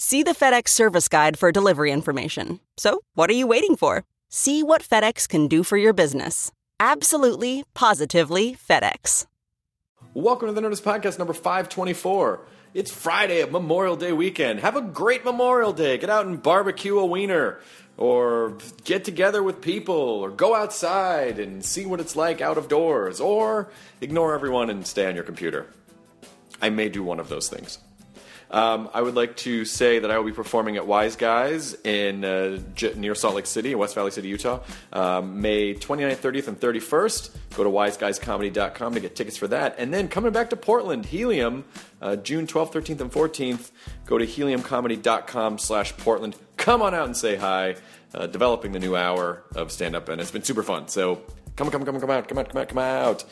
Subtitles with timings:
[0.00, 2.60] See the FedEx service guide for delivery information.
[2.76, 4.04] So, what are you waiting for?
[4.30, 6.52] See what FedEx can do for your business.
[6.78, 9.26] Absolutely, positively FedEx.
[10.14, 12.40] Welcome to the Nerdist Podcast number 524.
[12.74, 14.60] It's Friday of Memorial Day weekend.
[14.60, 15.98] Have a great Memorial Day.
[15.98, 17.58] Get out and barbecue a wiener,
[17.96, 22.68] or get together with people, or go outside and see what it's like out of
[22.68, 23.68] doors, or
[24.00, 25.66] ignore everyone and stay on your computer.
[26.62, 27.80] I may do one of those things.
[28.50, 32.24] Um, I would like to say that I will be performing at Wise Guys in
[32.24, 32.58] uh,
[32.96, 34.60] near Salt Lake City, West Valley City, Utah,
[34.92, 37.30] um, May 29th, 30th, and 31st.
[37.54, 39.74] Go to wiseguyscomedy.com to get tickets for that.
[39.78, 41.64] And then coming back to Portland, Helium,
[42.00, 43.70] uh, June 12th, 13th, and 14th.
[44.06, 46.36] Go to heliumcomedy.com slash Portland.
[46.56, 47.76] Come on out and say hi.
[48.14, 50.88] Uh, developing the new hour of stand-up, and it's been super fun.
[50.88, 51.22] So
[51.56, 53.24] come, come, come, come out, come out, come out, come out.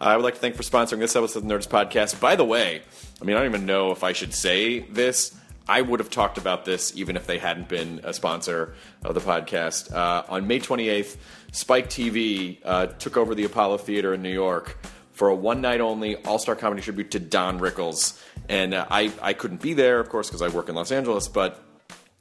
[0.00, 2.20] I would like to thank for sponsoring this episode of the Nerdist Podcast.
[2.20, 2.82] By the way,
[3.20, 5.34] I mean, I don't even know if I should say this.
[5.66, 9.20] I would have talked about this even if they hadn't been a sponsor of the
[9.20, 9.92] podcast.
[9.92, 11.16] Uh, on May 28th,
[11.52, 14.78] Spike TV uh, took over the Apollo Theater in New York
[15.12, 18.20] for a one night only all star comedy tribute to Don Rickles.
[18.48, 21.28] And uh, I, I couldn't be there, of course, because I work in Los Angeles,
[21.28, 21.62] but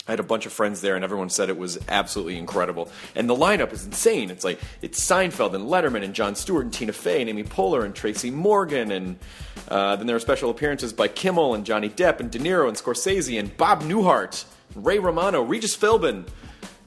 [0.08, 2.92] I had a bunch of friends there, and everyone said it was absolutely incredible.
[3.16, 4.30] And the lineup is insane.
[4.32, 7.86] It's like it's Seinfeld and Letterman and Jon Stewart and Tina Fey and Amy Poehler
[7.86, 9.18] and Tracy Morgan, and
[9.70, 12.76] uh, then there are special appearances by Kimmel and Johnny Depp and De Niro and
[12.76, 14.44] Scorsese and Bob Newhart,
[14.76, 16.28] Ray Romano, Regis Philbin,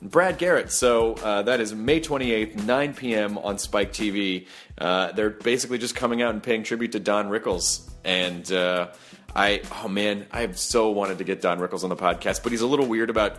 [0.02, 0.70] and Brad Garrett.
[0.70, 3.38] So uh, that is May 28th, 9 p.m.
[3.38, 4.46] on Spike TV.
[4.76, 8.52] Uh, they're basically just coming out and paying tribute to Don Rickles, and.
[9.36, 12.52] I oh man, I have so wanted to get Don Rickles on the podcast, but
[12.52, 13.36] he's a little weird about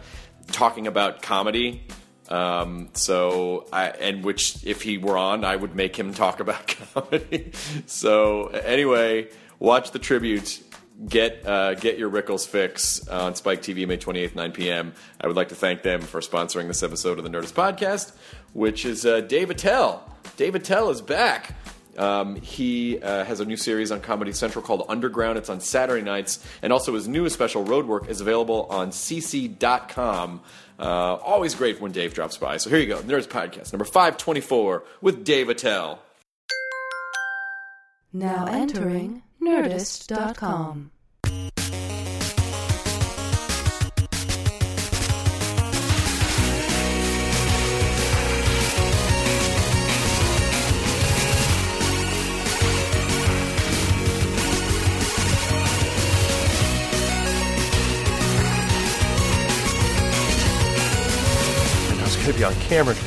[0.51, 1.87] talking about comedy.
[2.29, 6.67] Um, so I and which if he were on, I would make him talk about
[6.93, 7.51] comedy.
[7.87, 10.63] so anyway, watch the tribute.
[11.07, 14.93] Get uh, get your Rickles fix on Spike TV May 28th, 9 p.m.
[15.21, 18.13] I would like to thank them for sponsoring this episode of the Nerdist Podcast,
[18.53, 20.11] which is uh, Dave Attell.
[20.37, 21.53] Dave Attell is back.
[21.97, 25.37] Um, he uh, has a new series on Comedy Central called Underground.
[25.37, 26.43] It's on Saturday nights.
[26.61, 30.41] And also his newest special, Roadwork, is available on cc.com.
[30.79, 32.57] Uh, always great when Dave drops by.
[32.57, 35.99] So here you go Nerdist Podcast, number 524 with Dave Attell.
[38.13, 40.91] Now entering Nerdist.com.
[62.37, 62.95] be on camera.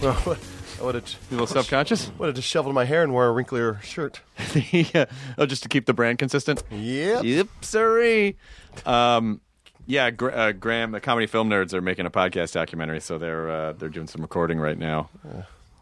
[0.00, 0.36] Well,
[0.80, 2.12] I would have You a little self-conscious?
[2.18, 4.20] would have disheveled my hair and wore a wrinklier shirt.
[4.70, 5.06] yeah.
[5.36, 6.62] Oh, just to keep the brand consistent.
[6.70, 7.24] Yep.
[7.24, 8.36] Yep, sorry.
[8.86, 9.40] Um,
[9.86, 13.50] yeah, Gra- uh, Graham, the comedy film nerds are making a podcast documentary, so they're
[13.50, 15.08] uh, they're doing some recording right now.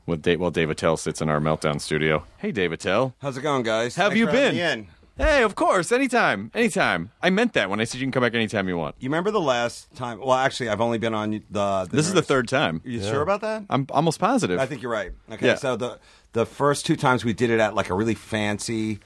[0.06, 2.24] With Dave, well, Dave Attell sits in our meltdown studio.
[2.38, 3.14] Hey, Dave Attell.
[3.20, 3.97] How's it going, guys?
[3.97, 4.56] How have Thanks you for having been?
[4.56, 4.88] me in.
[5.19, 7.10] Hey, of course, anytime, anytime.
[7.22, 8.97] I meant that when I said you can come back anytime you want.
[8.99, 10.19] You remember the last time?
[10.21, 11.43] Well, actually, I've only been on the.
[11.50, 12.83] the This is the third time.
[12.84, 13.65] You sure about that?
[13.71, 14.59] I'm almost positive.
[14.60, 15.13] I think you're right.
[15.33, 15.54] Okay, Yeah.
[15.54, 15.98] so the
[16.34, 18.98] the first two times we did it at like a really fancy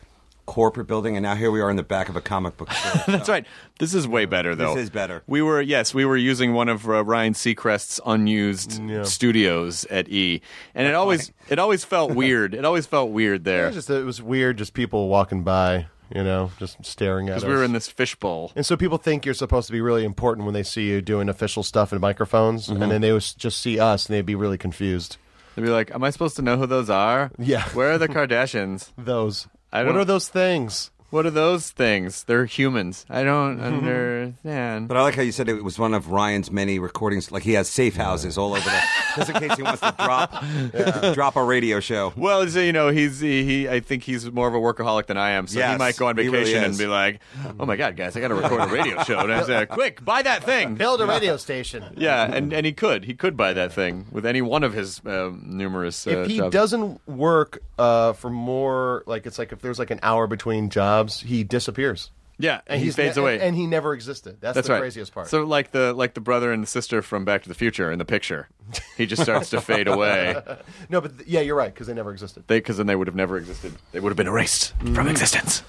[0.46, 3.02] corporate building, and now here we are in the back of a comic book store.
[3.06, 3.46] That's right.
[3.78, 4.74] This is way better, though.
[4.74, 5.22] This is better.
[5.28, 9.04] We were yes, we were using one of uh, Ryan Seacrest's unused Yeah.
[9.04, 10.42] studios at E,
[10.74, 12.52] and it always it always felt weird.
[12.54, 15.86] It always felt weird It there was just it was weird, just people walking by,
[16.14, 17.42] you know, just staring at us.
[17.42, 18.52] because we were in this fishbowl.
[18.56, 21.28] and so people think you're supposed to be really important when they see you doing
[21.28, 22.82] official stuff in microphones, Mm-hmm.
[22.82, 25.16] and then they would just see us and they'd be really confused.
[25.56, 27.30] They'd be like, "Am I supposed to know who those are?
[27.38, 27.64] Yeah.
[27.70, 28.90] Where are the Kardashians?
[28.96, 29.48] Those.
[29.72, 30.90] I What don't- are those things?
[31.10, 32.22] What are those things?
[32.24, 33.04] They're humans.
[33.10, 34.88] I don't understand.
[34.88, 37.32] But I like how you said it was one of Ryan's many recordings.
[37.32, 38.82] Like he has safe houses all over the,
[39.16, 40.32] just in case he wants to drop
[41.14, 42.12] drop a radio show.
[42.16, 43.68] Well, so, you know, he's he, he.
[43.68, 45.46] I think he's more of a workaholic than I am.
[45.46, 46.78] So he Yes, might go on he really vacation and is.
[46.78, 47.20] be like,
[47.58, 50.04] "Oh my god, guys, I got to record a radio show." And I say, "Quick,
[50.04, 51.84] buy that thing." Build a radio station.
[51.96, 55.00] Yeah, and, and he could he could buy that thing with any one of his
[55.04, 56.06] um, numerous.
[56.06, 56.52] Uh, if he jobs.
[56.52, 60.99] doesn't work uh, for more, like it's like if there's like an hour between jobs,
[61.08, 62.10] he disappears.
[62.38, 63.34] yeah, and he fades ne- away.
[63.34, 64.38] and, and he never existed.
[64.40, 64.80] That's, That's the right.
[64.80, 65.28] craziest part.
[65.28, 67.98] So like the like the brother and the sister from Back to the Future in
[67.98, 68.48] the picture,
[68.96, 70.36] he just starts to fade away.
[70.88, 72.44] no, but th- yeah, you're right because they never existed.
[72.46, 73.74] They because then they would have never existed.
[73.92, 74.94] They would have been erased Mm-hmm.
[74.94, 75.62] from existence.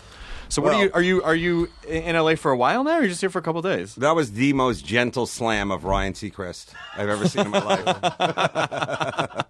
[0.51, 2.91] So what Well- are you are you are you in LA for a while now?
[2.91, 3.95] or Are you just here for a couple days?
[3.95, 7.83] That was the most gentle slam of Ryan Seacrest I've ever seen in my life.
[7.87, 9.43] I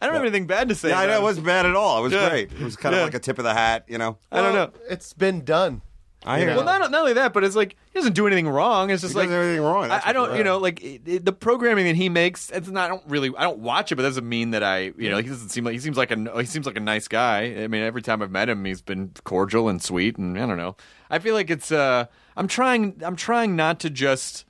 [0.00, 0.88] don't have anything bad to say.
[0.88, 2.00] yeah, I know, it wasn't bad at all.
[2.00, 2.28] It was Yeah.
[2.28, 2.52] great.
[2.52, 3.02] It was kind Yeah.
[3.02, 4.18] of like a tip of the hat, you know.
[4.32, 4.72] I don't uh, know.
[4.90, 5.82] It's been done.
[6.26, 6.56] I hear know.
[6.56, 8.90] Well, not, not only that, but it's like he doesn't do anything wrong.
[8.90, 9.90] It's just He like doesn't do anything wrong.
[9.90, 12.50] I, I don't, you know, like it, it- the programming that he makes.
[12.50, 12.86] It's not.
[12.86, 13.30] I don't really.
[13.36, 15.64] I don't watch it, but that doesn't mean that I, you know, he doesn't seem
[15.64, 17.42] like he seems like a he seems like a nice guy.
[17.62, 20.56] I mean, every time I've met him, he's been cordial and sweet, and I don't
[20.58, 20.76] know.
[21.08, 21.70] I feel like it's.
[21.70, 22.06] uh
[22.36, 23.00] I'm trying.
[23.04, 24.44] I'm trying not to just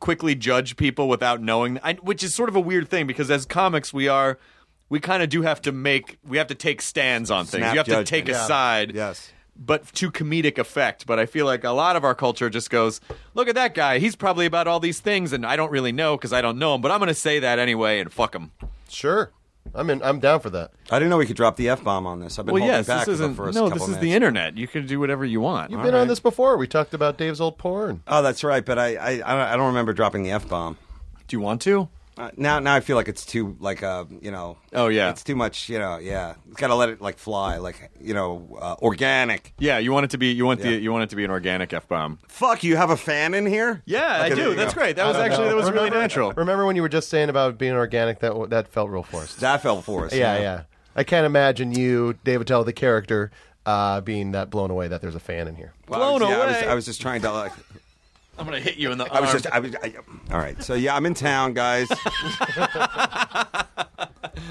[0.00, 3.46] quickly judge people without knowing, I, which is sort of a weird thing because as
[3.46, 4.38] comics, we are.
[4.88, 6.18] We kind of do have to make.
[6.24, 7.62] We have to take stands on things.
[7.62, 8.46] Snap you have to take a Yeah.
[8.46, 9.32] side Yes.
[9.58, 11.06] But to comedic effect.
[11.06, 13.00] But I feel like a lot of our culture just goes,
[13.34, 13.98] look at that guy.
[13.98, 16.74] He's probably about all these things, and I don't really know because I don't know
[16.74, 18.50] him, but I'm going to say that anyway and fuck him.
[18.88, 19.32] Sure,
[19.74, 20.02] I'm in.
[20.02, 20.70] I'm down for that.
[20.90, 22.38] I didn't know we could drop the f bomb on this.
[22.38, 23.34] I've been Well, holding yes, back this for the isn't.
[23.34, 24.02] first No, couple this is minutes.
[24.02, 24.56] the internet.
[24.56, 25.70] You can do whatever you want.
[25.72, 26.56] You've been on this before.
[26.56, 28.02] We talked about Dave's old porn.
[28.06, 28.64] Oh, that's right.
[28.64, 30.76] But I, I, I I don't remember dropping the f bomb.
[31.26, 31.88] Do you want to?
[32.18, 34.56] Uh, now, now I feel like it's too like uh, you know.
[34.72, 35.10] Oh, yeah.
[35.10, 35.68] it's too much.
[35.68, 36.34] You know, yeah.
[36.48, 39.52] It's got to let it like fly, like you know, uh, organic.
[39.58, 40.32] Yeah, you want it to be.
[40.32, 40.70] You want the.
[40.70, 42.18] You want it to be an organic f bomb.
[42.28, 43.82] Fuck, you have a fan in here?
[43.84, 44.54] Yeah, Okay, I do.
[44.54, 44.80] That's go.
[44.80, 44.96] great.
[44.96, 46.32] That was actually that was really natural.
[46.32, 48.20] Remember when you were just saying about being organic?
[48.20, 49.40] That that felt real forced.
[49.40, 50.14] That felt forced.
[50.14, 50.18] us.
[50.18, 50.62] yeah, yeah.
[50.94, 53.30] I can't imagine you, Dave Attell, the character,
[53.66, 55.74] uh, being that blown away that there's a fan in here.
[55.88, 56.66] Well, I was- Blown yeah, I was, away.
[56.68, 57.52] I was just trying to like.
[58.38, 59.46] I'm going to hit you in the I was just.
[59.46, 59.74] I was.
[59.82, 59.94] I,
[60.32, 60.62] all right.
[60.62, 61.88] So yeah, I'm in town, guys.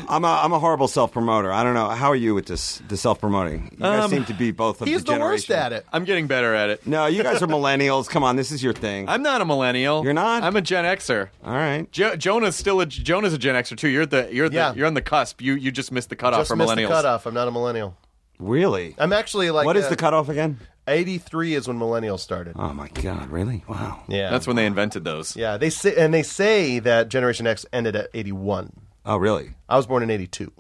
[0.08, 1.52] I'm a I'm a horrible self promoter.
[1.52, 1.90] I don't know.
[1.90, 3.70] How are you with this the self promoting?
[3.74, 5.86] You guys Um, seem to be both of the He's the the worst at it.
[5.92, 6.86] I'm getting better at it.
[6.88, 8.08] No, you guys are millennials.
[8.08, 9.10] Come on, this is your thing.
[9.10, 10.04] I'm not a millennial.
[10.04, 10.44] You're not?
[10.44, 11.30] I'm a Gen Xer.
[11.44, 11.92] All right.
[11.92, 13.90] Jo- Jonah's still a Jonah's a Gen Xer too.
[13.90, 14.74] You're the you're the Yeah.
[14.74, 15.42] you're on the cusp.
[15.42, 16.88] You you just missed the cutoff Just for missed millennials.
[16.90, 17.26] the cutoff.
[17.26, 17.98] I'm not a millennial.
[18.40, 18.96] Really?
[18.98, 19.66] I'm actually like.
[19.66, 20.60] what is uh, the cutoff again?
[20.88, 22.56] 83 is when millennials started.
[22.58, 23.30] Oh my God!
[23.30, 23.64] Really?
[23.68, 24.04] Wow.
[24.08, 25.36] Yeah, That's when they invented those.
[25.36, 28.72] Yeah, they say and they say that Generation X ended at 81.
[29.06, 29.54] Oh really?
[29.70, 30.52] I was born in 82.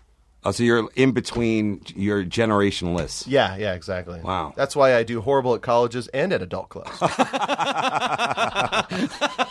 [0.46, 3.26] Oh, so you're in between your generation lists.
[3.26, 4.22] Yeah, yeah, exactly.
[4.22, 4.54] Wow.
[4.56, 7.02] That's why I do horrible at colleges and at adult clubs.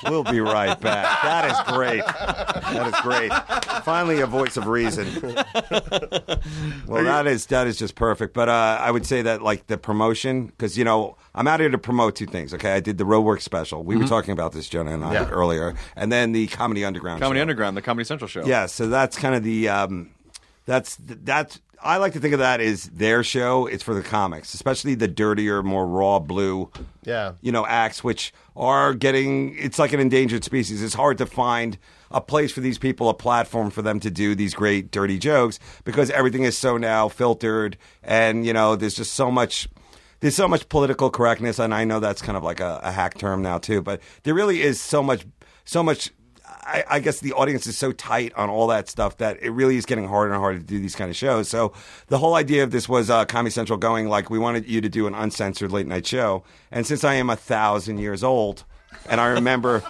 [0.08, 1.22] We'll be right back.
[1.22, 2.04] That is great.
[2.04, 3.32] That is great.
[3.84, 5.06] Finally, a voice of reason.
[6.86, 8.34] Well, that is that is just perfect.
[8.34, 11.70] But uh, I would say that like the promotion, because you know I'm out here
[11.70, 12.52] to promote two things.
[12.54, 13.82] Okay, I did the Roadwork special.
[13.82, 15.30] We were talking about this, Jonah and I, Yeah.
[15.30, 17.20] earlier, and then the Comedy Underground.
[17.22, 17.42] Comedy show.
[17.42, 18.44] Underground, the Comedy Central show.
[18.44, 20.10] Yeah, so that's kind of the um,
[20.66, 23.66] that's that's I like to think of that as their show.
[23.66, 26.70] It's for the comics, especially the dirtier, more raw blue,
[27.04, 27.32] Yeah.
[27.42, 29.54] you know, acts which are getting.
[29.58, 30.82] It's like an endangered species.
[30.82, 31.76] It's hard to find
[32.10, 35.58] a place for these people, a platform for them to do these great dirty jokes
[35.84, 39.68] because everything is so now filtered, and you know, there's just so much
[40.20, 43.18] there's so much political correctness, and I know that's kind of like a, a hack
[43.18, 45.26] term now too, but there really is so much,
[45.66, 46.12] so much.
[46.66, 49.76] I, I guess the audience is so tight on all that stuff that it really
[49.76, 51.48] is getting harder and harder to do these kind of shows.
[51.48, 51.72] So
[52.08, 54.88] the whole idea of this was uh, Comedy Central going like we wanted you to
[54.88, 58.64] do an uncensored late night show, and since I am a thousand years old,
[59.08, 59.82] and I remember,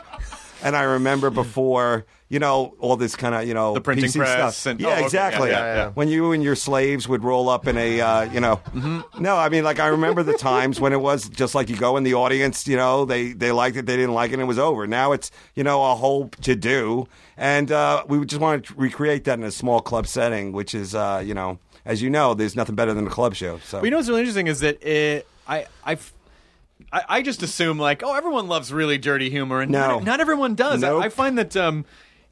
[0.64, 2.04] and I remember before.
[2.30, 4.72] You know all this kind of you know The printing PC press stuff.
[4.72, 5.04] and- yeah, oh, okay.
[5.04, 5.50] exactly.
[5.50, 5.90] Yeah, yeah, yeah.
[5.90, 9.22] When you and your slaves would roll up in a uh, you know, Mm-hmm.
[9.22, 11.96] no, I mean like I remember the times when it was just like you go
[11.96, 14.46] in the audience, you know, they they liked it, they didn't like it, and it
[14.46, 14.84] was over.
[14.88, 17.06] Now it's you know a whole to do,
[17.36, 20.92] and uh, we just want to recreate that in a small club setting, which is
[20.92, 23.58] uh, you know, as you know, there's nothing better than a club show.
[23.58, 26.12] So But you know what's really interesting is that it, I I've.
[26.92, 29.88] I, I just assume like oh everyone loves really dirty humor and No.
[29.98, 30.80] not, not everyone does.
[30.80, 31.02] Nope.
[31.02, 31.84] I, I find that um,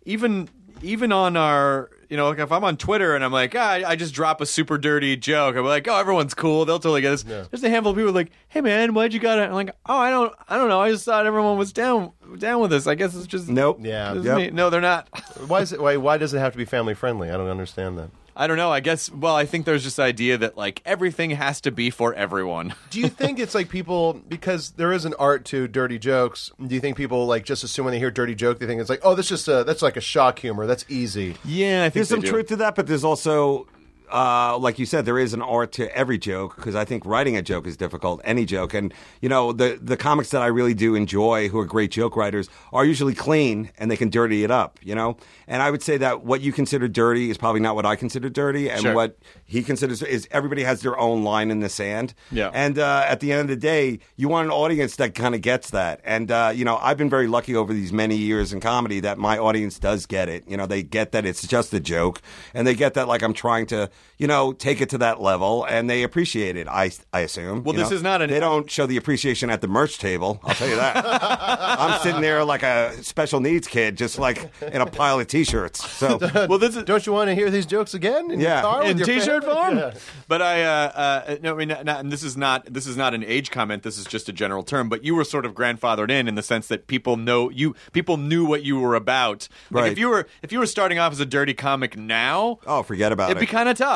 [0.04, 0.49] even
[0.82, 3.90] even on our you know like if I'm on Twitter and I'm like ah, I,
[3.90, 7.11] I just drop a super dirty joke I'm like oh everyone's cool they'll totally get
[7.11, 7.22] this.
[7.22, 9.42] There's a handful of people like hey man why'd you got it?
[9.42, 12.61] I'm like oh I don't I don't know I just thought everyone was down down
[12.61, 13.78] with this I guess it's just Nope.
[13.80, 14.14] Yeah.
[14.14, 14.37] it's Yep.
[14.37, 14.50] me.
[14.50, 15.08] no they're not.
[15.46, 15.80] why is it?
[15.80, 17.30] Why, why does it have to be family friendly?
[17.30, 18.11] I don't understand that.
[18.37, 18.71] I don't know.
[18.73, 19.11] I guess.
[19.11, 22.75] Well, I think there's this idea that like everything has to be for everyone.
[22.91, 26.51] Do you think it's like people because there is an art to dirty jokes?
[26.65, 28.91] Do you think people like just assume when they hear dirty joke they think it's
[28.91, 30.67] like, oh, that's just a that's like a shock humor.
[30.67, 31.37] That's easy.
[31.45, 32.31] Yeah, I think There's they some do.
[32.31, 33.67] truth to that, but there's also,
[34.12, 37.37] uh, like you said, there is an art to every joke because I think writing
[37.37, 38.75] a joke is difficult, any joke.
[38.75, 42.16] And, you know, the, the comics that I really do enjoy who are great joke
[42.16, 45.16] writers are usually clean and they can dirty it up, you know?
[45.47, 48.28] And I would say that what you consider dirty is probably not what I consider
[48.28, 48.71] dirty.
[48.71, 48.95] And Sure.
[48.95, 52.14] what he considers is everybody has their own line in the sand.
[52.31, 52.50] Yeah.
[52.52, 55.40] And uh, at the end of the day, you want an audience that kind of
[55.40, 56.00] gets that.
[56.04, 59.19] And, uh, you know, I've been very lucky over these many years in comedy that
[59.19, 60.45] my audience does get it.
[60.49, 62.21] You know, they get that it's just a joke
[62.54, 65.64] and they get that, like, I'm trying to, you know, take it to that level
[65.64, 67.64] and they appreciate it, I, I assume.
[67.64, 67.97] Well, you this know?
[67.97, 70.76] is not an- They don't show the appreciation at the merch table, I'll tell you
[70.76, 70.97] that.
[71.06, 75.44] I'm sitting there like a special needs kid, just like in a pile of t
[75.44, 75.88] shirts.
[75.90, 76.18] So,
[76.49, 78.30] Well, this is Don't you want to hear these jokes again?
[78.30, 78.54] In Yeah.
[78.54, 79.80] your car with in your t-shirt family?
[79.82, 79.92] form.
[80.28, 83.14] But I, uh, uh, no, I mean, not, and this is not this is not
[83.14, 83.82] an age comment.
[83.82, 84.88] This is just a general term.
[84.88, 87.75] But you were sort of grandfathered in in the sense that people know you.
[87.92, 89.49] People knew what you were about.
[89.71, 89.92] Like Right.
[89.92, 93.12] if you were if you were starting off as a dirty comic now, oh, forget
[93.12, 93.49] about it'd be it.
[93.50, 93.91] kind of tough.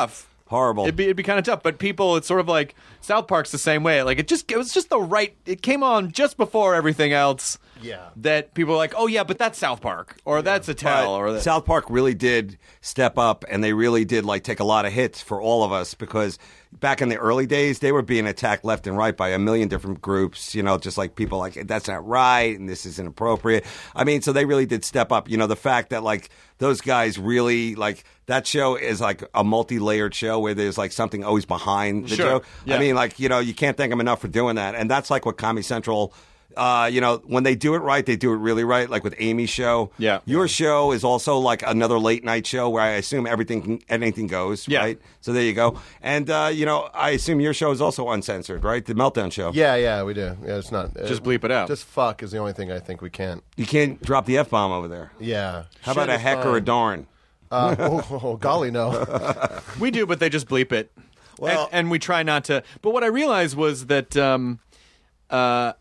[0.47, 0.83] Horrible.
[0.83, 1.61] It'd be it'd be kind of tough.
[1.61, 4.01] But people, it's sort of like South Park's the same way.
[4.03, 5.35] Like it just it was just the right.
[5.45, 7.57] It came on just before everything else.
[7.81, 8.09] Yeah.
[8.17, 11.33] That people are like, oh yeah, but that's South Park or that's Attell But or
[11.33, 11.41] that.
[11.43, 14.93] South Park really did step up, and they really did like take a lot of
[14.93, 16.37] hits for all of us because
[16.79, 19.67] back in the early days they were being attacked left and right by a million
[19.67, 20.53] different groups.
[20.55, 23.65] You know, just like people like that's not right and this is inappropriate.
[23.95, 25.29] I mean, so they really did step up.
[25.29, 26.29] You know, the fact that like
[26.59, 31.23] those guys really like that show is like a multi-layered show where there's like something
[31.23, 32.25] always behind the Sure.
[32.25, 32.45] joke.
[32.65, 32.75] Yeah.
[32.75, 35.09] I mean, like you know, you can't thank them enough for doing that, and that's
[35.09, 36.13] like what Comedy Central.
[36.55, 38.89] Uh, you know, when they do it right, they do it really right.
[38.89, 40.21] Like with Amy's show, Yeah.
[40.25, 44.25] Your show is also like another late night show where I assume everything, can, anything
[44.25, 44.79] goes, Yeah.
[44.79, 45.01] right?
[45.21, 45.79] So there you go.
[46.01, 48.83] And uh, you know, I assume your show is also uncensored, right?
[48.83, 49.51] The Meltdown show.
[49.53, 50.35] Yeah, yeah, we do.
[50.43, 50.95] Yeah, it's not.
[51.05, 51.67] Just bleep it out.
[51.67, 53.43] Just fuck is the only thing I think we can't.
[53.55, 55.11] You can't drop the f bomb over there.
[55.19, 55.65] Yeah.
[55.81, 56.63] How Shit about a is heck or a fine.
[56.63, 57.07] darn?
[57.51, 59.05] Uh, oh, oh, golly, no.
[59.79, 60.91] We do, but they just bleep it.
[61.37, 62.63] Well- and, and we try not to.
[62.81, 64.59] But what I realized was that um,
[65.29, 65.73] uh,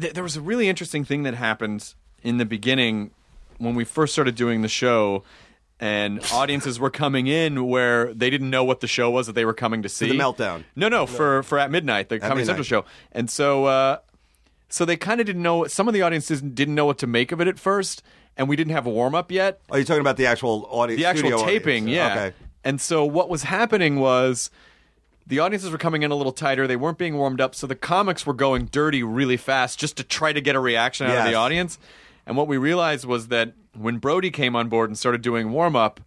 [0.00, 3.10] th- there was a really interesting thing that happened in the beginning
[3.58, 5.24] when we first started doing the show.
[5.80, 9.44] And audiences were coming in where they didn't know what the show was that they
[9.44, 10.06] were coming to see.
[10.08, 10.62] the Meltdown.
[10.76, 12.84] No, no, for for at midnight, the Comedy Central show.
[13.10, 13.98] And so, uh,
[14.68, 15.66] so they kind of didn't know.
[15.66, 18.00] Some of the audiences didn't know what to make of it at first,
[18.36, 21.02] and we didn't have a warm up yet Are you talking about the actual audience?
[21.02, 21.96] the actual studio taping, audience?
[21.96, 22.12] yeah.
[22.26, 22.36] Okay.
[22.62, 24.50] And so what was happening was
[25.32, 26.66] the audiences were coming in a little tighter.
[26.66, 30.04] They weren't being warmed up, so the comics were going dirty really fast just to
[30.04, 31.78] try to get a reaction out of the audience.
[32.26, 35.74] And what we realized was that when Brody came on board and started doing warm
[35.74, 36.00] up,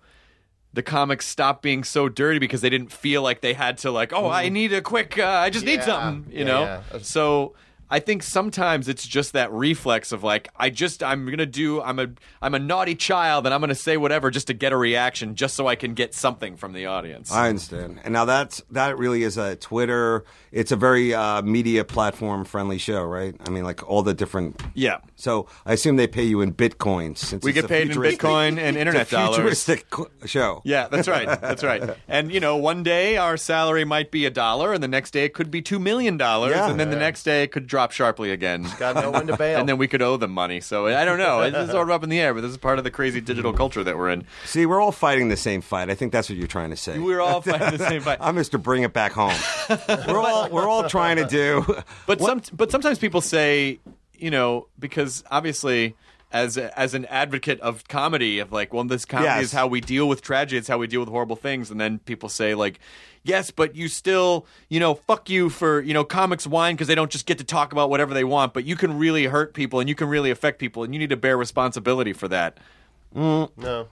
[0.74, 4.14] the comics stopped being so dirty because they didn't feel like they had to like,
[4.14, 5.86] oh, I need a quick, uh, I just need Yeah.
[5.86, 6.64] something, you Yeah, know.
[6.94, 7.00] yeah.
[7.02, 7.56] So
[7.90, 12.00] I think sometimes it's just that reflex of like, I just, I'm gonna do, I'm
[12.00, 12.08] a,
[12.42, 15.56] I'm a naughty child, and I'm gonna say whatever just to get a reaction, just
[15.56, 17.32] so I can get something from the audience.
[17.32, 18.00] I understand.
[18.04, 20.24] And now that's that really is a Twitter.
[20.52, 23.36] It's a very uh, media platform friendly show, right?
[23.46, 24.62] I mean, like all the different.
[24.74, 25.00] yeah.
[25.18, 27.20] So I assume they pay you in bitcoins.
[27.20, 29.36] Since We get paid in Bitcoin and internet it's a dollars.
[29.38, 29.86] Futuristic
[30.26, 30.62] show.
[30.66, 31.26] Yeah, that's right.
[31.42, 31.84] That's right.
[32.08, 35.26] And you know, one day our salary might be a dollar, and the next day
[35.26, 36.70] it could be two million dollars, Yeah.
[36.70, 38.66] and then the next day it could drop sharply again.
[38.80, 39.60] Gotta know when to bail.
[39.60, 40.62] and then we could owe them money.
[40.62, 41.42] So I don't know.
[41.42, 43.52] It's sort of up in the air, but this is part of the crazy digital
[43.52, 44.24] culture that we're in.
[44.46, 45.90] See, we're all fighting the same fight.
[45.90, 46.98] I think that's what you're trying to say.
[47.00, 48.20] We're all fighting the same fight.
[48.22, 48.62] I'm Mr.
[48.62, 49.34] Bring It Back Home.
[50.08, 51.66] we're all we're all trying to do.
[52.08, 53.80] But some, but sometimes people say,
[54.14, 55.98] you know, because obviously,
[56.32, 59.44] as a, as an advocate of comedy, of like, well, this comedy Yes.
[59.44, 62.00] is how we deal with tragedy, it's how we deal with horrible things, and then
[62.00, 62.80] people say like.
[63.26, 66.94] Yes, but you still, you know, fuck you for, you know, comics whine because they
[66.94, 69.80] don't just get to talk about whatever they want, but you can really hurt people
[69.80, 72.60] and you can really affect people and you need to bear responsibility for that.
[73.58, 73.88] no.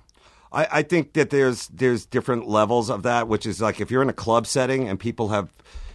[0.52, 4.04] I, I think that there's there's different levels of that, which is like if you're
[4.04, 5.52] in a club setting and people have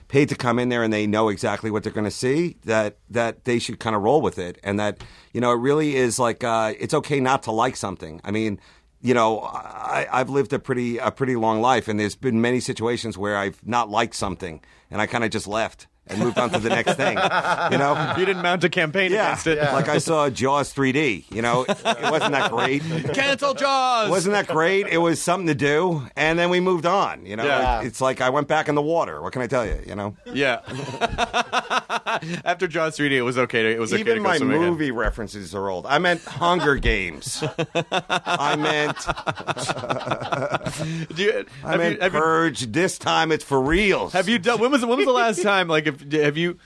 [0.08, 2.96] paid to come in there and they know exactly what they're going to see, that
[3.08, 6.18] that they should kind of roll with it, and that you know it really is
[6.18, 8.20] like uh, it's okay not to like something.
[8.24, 8.58] I mean.
[9.00, 12.60] You know, I, I've lived a pretty a pretty long life, and there's been many
[12.60, 16.50] situations where I've not liked something, and I kind of just left, and moved on
[16.50, 17.16] to the next thing.
[17.72, 19.58] You know, You didn't mount a campaign yeah, against it.
[19.72, 21.24] like I saw Jaws 3D.
[21.30, 22.82] You know, it wasn't that great.
[23.14, 24.10] Cancel Jaws.
[24.10, 24.86] Wasn't that great?
[24.88, 27.24] It was something to do, and then we moved on.
[27.26, 27.82] You know, Yeah.
[27.82, 29.20] It's like I went back in the water.
[29.22, 29.80] What can I tell you?
[29.86, 30.60] You know, Yeah.
[32.44, 33.62] After Jaws 3D, it was okay.
[33.62, 34.70] To, it was okay to even go my swimming again.
[34.70, 35.86] movie references are old.
[35.86, 37.42] I meant Hunger Games.
[38.10, 38.96] I meant
[41.16, 42.60] Do you, I have, meant you, have, you, Purge.
[42.72, 44.12] This time it's for reals.
[44.12, 44.60] have you done?
[44.60, 45.68] When was when was the last time?
[45.68, 46.58] Like, if have you?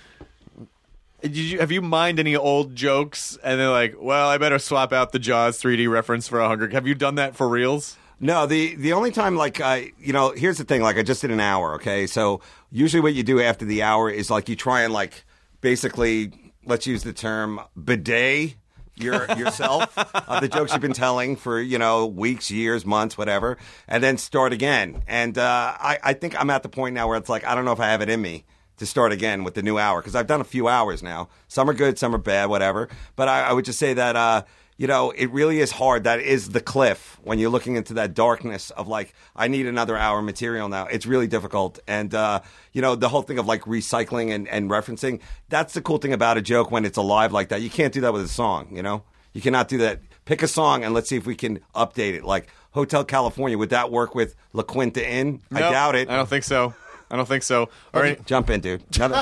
[1.20, 4.92] Did you have you mind any old jokes and they're like, well, I better swap
[4.92, 6.68] out the Jaws 3D reference for a Hunger.
[6.70, 7.96] Have you done that for reals?
[8.18, 11.20] No, the the only time like I you know here's the thing like I just
[11.22, 14.54] did an hour okay so usually what you do after the hour is like you
[14.54, 15.24] try and like
[15.60, 16.30] basically
[16.64, 18.54] let's use the term bidet
[18.94, 19.98] your yourself
[20.28, 23.58] of the jokes you've been telling for you know weeks years months whatever
[23.88, 27.18] and then start again and uh, I I think I'm at the point now where
[27.18, 28.44] it's like I don't know if I have it in me
[28.82, 31.70] to start again with the new hour because I've done a few hours now some
[31.70, 34.16] are good some are bad whatever but I, I would just say that.
[34.16, 34.42] uh
[34.78, 36.04] you know, it really is hard.
[36.04, 39.96] That is the cliff when you're looking into that darkness of like, I need another
[39.96, 40.86] hour material now.
[40.86, 41.78] It's really difficult.
[41.86, 42.40] And, uh,
[42.72, 46.12] you know, the whole thing of like recycling and, and referencing, that's the cool thing
[46.12, 47.62] about a joke when it's alive like that.
[47.62, 49.04] You can't do that with a song, you know?
[49.34, 50.00] You cannot do that.
[50.24, 52.24] Pick a song and let's see if we can update it.
[52.24, 55.42] Like Hotel California, would that work with La Quinta Inn?
[55.52, 56.10] I doubt it.
[56.10, 56.74] I don't think so.
[57.12, 57.68] I don't think so.
[57.92, 58.24] All right.
[58.24, 58.82] Jump in, dude.
[58.96, 59.18] Help me.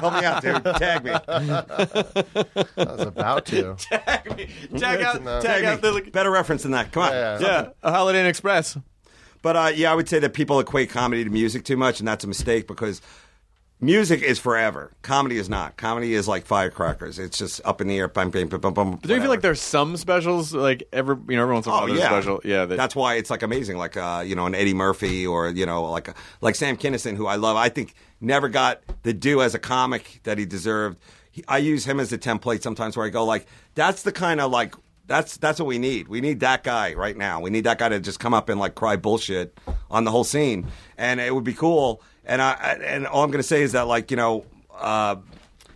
[0.00, 0.64] Help me out, dude.
[0.76, 1.10] Tag me.
[1.10, 1.64] I
[2.76, 3.74] was about to.
[3.78, 4.48] Tag me.
[4.78, 5.22] Tag out.
[5.22, 5.40] No.
[5.40, 6.08] Tag Tag out the.
[6.12, 6.92] Better reference than that.
[6.92, 7.10] Come on.
[7.12, 8.78] Yeah, Yeah, a Holiday Inn Express.
[9.42, 12.06] But uh, yeah, I would say that people equate comedy to music too much, and
[12.06, 13.02] that's a mistake because
[13.80, 14.92] music is forever.
[15.02, 15.76] Comedy is not.
[15.76, 17.18] Comedy is like firecrackers.
[17.18, 18.08] It's just up in the air.
[18.08, 21.16] Bum, bum, bum, bum, bum, But don't you feel like there's some specials like every
[21.28, 23.30] you know every once in a while Oh yeah, special yeah that, that's why it's
[23.30, 23.76] like amazing.
[23.76, 27.16] Like uh, you know, an Eddie Murphy or you know, like a, like Sam Kinison,
[27.16, 27.56] who I love.
[27.56, 30.98] I think never got the due as a comic that he deserved.
[31.30, 34.40] He, I use him as a template sometimes, where I go like, that's the kind
[34.40, 34.74] of like.
[35.06, 36.06] That's that's what we need.
[36.06, 37.40] We need that guy right now.
[37.40, 39.58] We need that guy to just come up and like cry bullshit
[39.90, 42.00] on the whole scene, and it would be cool.
[42.30, 42.52] And I
[42.84, 44.44] and all I'm going to say is that like you know,
[44.78, 45.16] uh,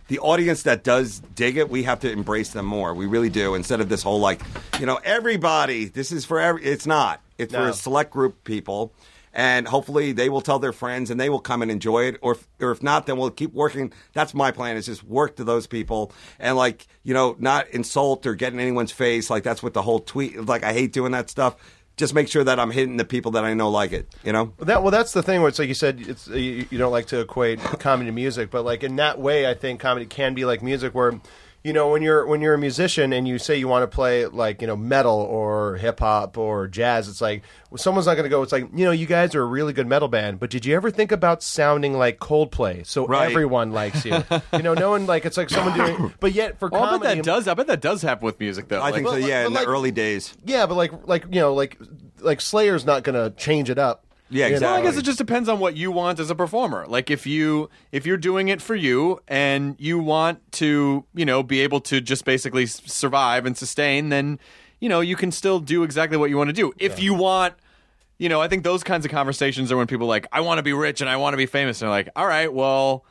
[0.07, 2.93] the audience that does dig it, we have to embrace them more.
[2.93, 3.55] We really do.
[3.55, 4.41] Instead of this whole like,
[4.79, 5.85] you know, everybody.
[5.85, 6.63] This is for every.
[6.63, 7.19] It's not.
[7.37, 8.93] It's for a select group of people,
[9.33, 12.19] and hopefully they will tell their friends and they will come and enjoy it.
[12.21, 13.91] Or if, or if not, then we'll keep working.
[14.13, 14.77] That's my plan.
[14.77, 18.61] Is just work to those people and like you know, not insult or get in
[18.61, 19.29] anyone's face.
[19.29, 20.45] Like that's what the whole tweet.
[20.45, 21.57] Like I hate doing that stuff.
[21.97, 24.13] Just make sure that I'm hitting the people that I know like it.
[24.23, 24.53] You know.
[24.59, 27.05] That well, that's the thing where it's like you said, it's you, you don't like
[27.07, 30.45] to equate comedy to music, but like in that way, I think comedy can be
[30.45, 31.19] like music, where
[31.65, 34.25] you know when you're when you're a musician and you say you want to play
[34.27, 38.23] like you know metal or hip hop or jazz, it's like well, someone's not going
[38.25, 38.43] to go.
[38.43, 40.75] It's like you know you guys are a really good metal band, but did you
[40.75, 43.29] ever think about sounding like Coldplay so Right.
[43.31, 44.23] everyone likes you?
[44.53, 47.15] you know, no one like it's like someone doing, but yet for Well, I bet
[47.17, 47.47] that does.
[47.47, 48.77] I bet that does happen with music, though.
[48.79, 49.13] I Like, think so.
[49.13, 50.35] but- Yeah, but in like- the early days.
[50.45, 51.79] yeah, but like like you know like
[52.21, 54.05] like Slayer's not going to change it up.
[54.29, 54.67] Yeah, know?
[54.67, 56.85] Well, I guess it just depends on what you want as a performer.
[56.87, 61.43] Like if you if you're doing it for you and you want to, you know,
[61.43, 64.39] be able to just basically survive and sustain, then
[64.79, 66.73] you know you can still do exactly what you want to do.
[66.77, 67.53] If you want,
[68.17, 70.57] you know, I think those kinds of conversations are when people are like, I want
[70.57, 73.05] to be rich and I want to be famous, and they're like, all right, well.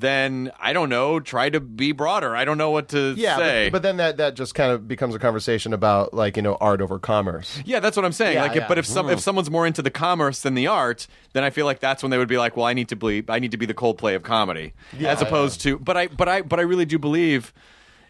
[0.00, 1.20] Then I don't know.
[1.20, 2.34] Try to be broader.
[2.34, 3.66] I don't know what to Yeah, say.
[3.66, 6.56] but, but then that, that just kind of becomes a conversation about like you know
[6.58, 7.60] art over commerce.
[7.66, 8.36] Yeah, that's what I'm saying.
[8.36, 8.68] Yeah, like, if, yeah.
[8.68, 9.20] but if some if hmm.
[9.20, 12.16] someone's more into the commerce than the art, then I feel like that's when they
[12.16, 14.22] would be like, well, I need to be I need to be the Coldplay of
[14.22, 15.78] comedy, as opposed to.
[15.78, 17.52] But I but I but I really do believe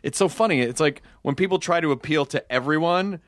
[0.04, 0.60] it's so funny.
[0.60, 3.20] It's like when people try to appeal to everyone.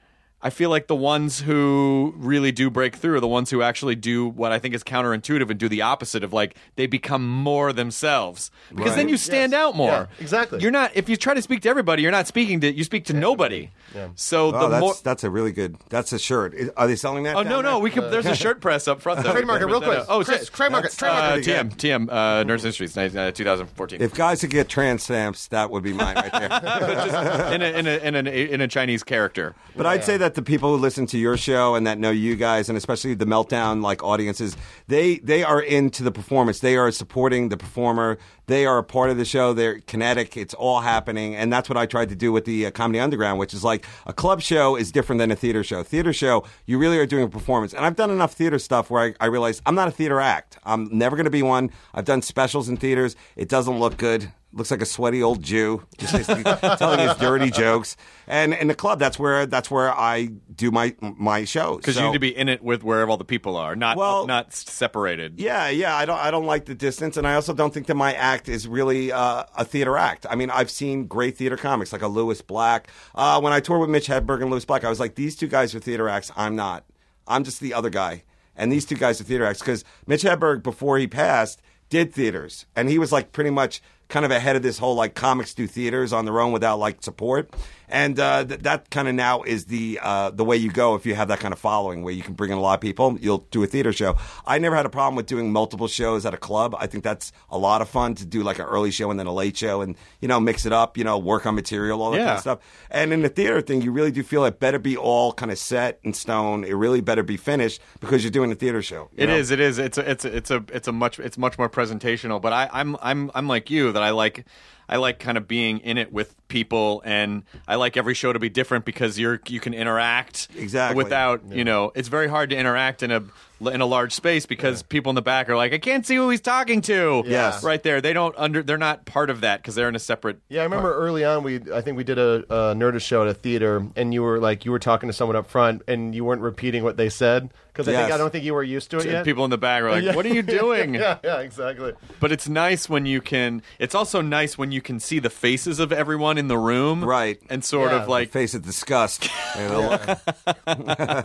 [0.42, 3.94] I feel like the ones who really do break through are the ones who actually
[3.94, 7.72] do what I think is counterintuitive and do the opposite of like they become more
[7.72, 9.60] themselves because then you stand Yes.
[9.60, 9.88] out more.
[9.90, 10.60] Yeah, exactly.
[10.60, 13.04] You're not if you try to speak to everybody, you're not speaking to you speak
[13.06, 13.70] to nobody.
[13.94, 14.08] Yeah.
[14.16, 15.76] So Oh, the that's more that's a really good.
[15.90, 16.54] That's a shirt.
[16.76, 17.36] Are they selling that?
[17.36, 17.78] Oh no, no, there?
[17.80, 18.10] we can.
[18.10, 19.22] There's a shirt press up front.
[19.22, 19.32] Though.
[19.32, 20.04] Trademark it real quick.
[20.08, 20.52] Oh, Chris, shit.
[20.52, 21.44] trademark it, That's, trademark uh, it.
[21.44, 24.00] TM, TM, uh, Nerdist Industries, uh, 2014.
[24.02, 27.52] If guys could get trans stamps, that would be mine right there.
[27.54, 29.54] in a in a in a in a Chinese character.
[29.76, 32.36] But I'd say that the people who listen to your show and that know you
[32.36, 34.56] guys, and especially the meltdown like audiences,
[34.88, 36.60] they they are into the performance.
[36.60, 38.18] They are supporting the performer.
[38.46, 39.52] They are a part of the show.
[39.52, 40.36] They're kinetic.
[40.36, 43.38] It's all happening, and that's what I tried to do with the uh, Comedy Underground,
[43.38, 45.82] which is like a club show is different than a theater show.
[45.82, 49.02] Theater show, you really are doing a performance, and I've done enough theater stuff where
[49.20, 50.58] I, I realize I'm not a theater act.
[50.64, 51.70] I'm never going to be one.
[51.94, 53.16] I've done specials in theaters.
[53.36, 56.12] It doesn't look good looks like a sweaty old Jew, just
[56.78, 57.96] telling his dirty jokes.
[58.26, 61.78] And in the club, that's where that's where I do my my shows.
[61.78, 64.26] Because you need to be in it with wherever all the people are, not Well-
[64.26, 65.40] not separated.
[65.40, 65.96] Yeah, yeah.
[65.96, 66.18] I don't.
[66.18, 69.12] I don't like the distance, and I also don't think that my act is really
[69.12, 70.26] uh, a theater act.
[70.28, 72.88] I mean, I've seen great theater comics like a Lewis Black.
[73.14, 75.48] Uh, when I toured with Mitch Hedberg and Lewis Black, I was like, these two
[75.48, 76.30] guys are theater acts.
[76.36, 76.84] I'm not.
[77.26, 78.24] I'm just the other guy,
[78.56, 82.66] and these two guys are theater acts because Mitch Hedberg, before he passed, did theaters,
[82.74, 85.66] and he was like pretty much kind of ahead of this whole like comics do
[85.66, 87.50] theaters on their own without like support.
[87.92, 91.04] And uh, th- that kind of now is the uh, the way you go if
[91.04, 93.18] you have that kind of following where you can bring in a lot of people.
[93.20, 94.16] You'll do a theater show.
[94.46, 96.74] I never had a problem with doing multiple shows at a club.
[96.78, 99.26] I think that's a lot of fun to do like an early show and then
[99.26, 100.96] a late show and you know mix it up.
[100.96, 102.58] You know, work on material, all that kind of stuff.
[102.90, 105.58] And in the theater thing, you really do feel it better be all kind of
[105.58, 106.64] set in stone.
[106.64, 109.10] It really better be finished because you're doing a theater show.
[109.18, 109.36] It know?
[109.36, 109.50] is.
[109.50, 109.78] It is.
[109.78, 110.10] It's a.
[110.10, 110.34] It's a.
[110.34, 110.64] It's a.
[110.72, 111.18] It's a much.
[111.18, 112.40] It's much more presentational.
[112.40, 112.96] But I, I'm.
[113.02, 113.30] I'm.
[113.34, 113.92] I'm like you.
[113.92, 114.46] That I like.
[114.92, 118.38] I like kind of being in it with people, and I like every show to
[118.38, 121.02] be different because you're you can interact Exactly.
[121.02, 121.92] without you know.
[121.94, 123.22] It's very hard to interact in a
[123.60, 126.28] in a large space because people in the back are like, I can't see who
[126.30, 127.22] he's talking to.
[127.24, 127.62] Yes.
[127.62, 128.00] right there.
[128.00, 128.62] They don't under.
[128.62, 130.40] They're not part of that because they're in a separate.
[130.48, 133.28] Yeah, I remember early on we I think we did a, a Nerdist show at
[133.28, 136.24] a theater, and you were like you were talking to someone up front, and you
[136.24, 138.12] weren't repeating what they said because I think Yes.
[138.14, 139.24] I don't think you were used to it yet.
[139.24, 140.14] People in the back are like, Yeah.
[140.14, 141.92] "What are you doing?" yeah, yeah, exactly.
[142.20, 143.62] But it's nice when you can.
[143.78, 147.40] It's also nice when you can see the faces of everyone in the room, Right.
[147.48, 148.02] And sort Yeah.
[148.02, 149.28] of like face of disgust.
[149.58, 149.98] You know?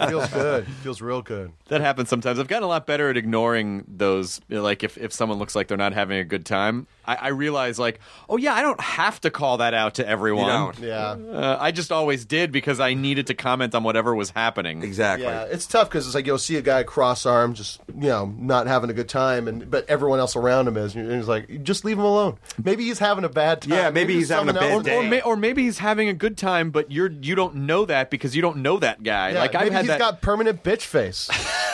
[0.09, 0.67] feels good.
[0.83, 1.51] Feels real good.
[1.69, 2.39] that happens sometimes.
[2.39, 4.41] I've gotten a lot better at ignoring those.
[4.49, 7.15] you know, Like if if someone looks like they're not having a good time, I,
[7.15, 10.47] I realize like, oh yeah, I don't have to call that out to everyone.
[10.47, 10.79] don't.
[10.79, 11.11] Yeah.
[11.11, 14.83] Uh, I just always did because I needed to comment on whatever was happening.
[14.83, 15.25] exactly.
[15.27, 18.33] Yeah, it's tough because it's like you'll see a guy cross armed, just you know,
[18.37, 21.63] not having a good time, and but everyone else around him is, and he's like,
[21.63, 22.37] just leave him alone.
[22.63, 23.71] Maybe he's having a bad time.
[23.71, 25.09] Yeah, maybe he's having a bad else- Or, day.
[25.09, 28.35] may, or maybe he's having a good time, but you're you don't know that because
[28.35, 29.31] you don't know that guy.
[29.31, 29.99] Yeah, like I've maybe had he's that.
[29.99, 31.29] got permanent bitch face.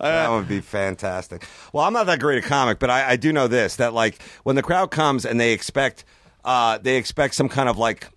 [0.00, 1.46] that would be fantastic.
[1.72, 4.20] Well, I'm not that great a comic, but I, I do know this: that like
[4.44, 6.04] when the crowd comes and they expect,
[6.44, 8.08] uh, they expect some kind of like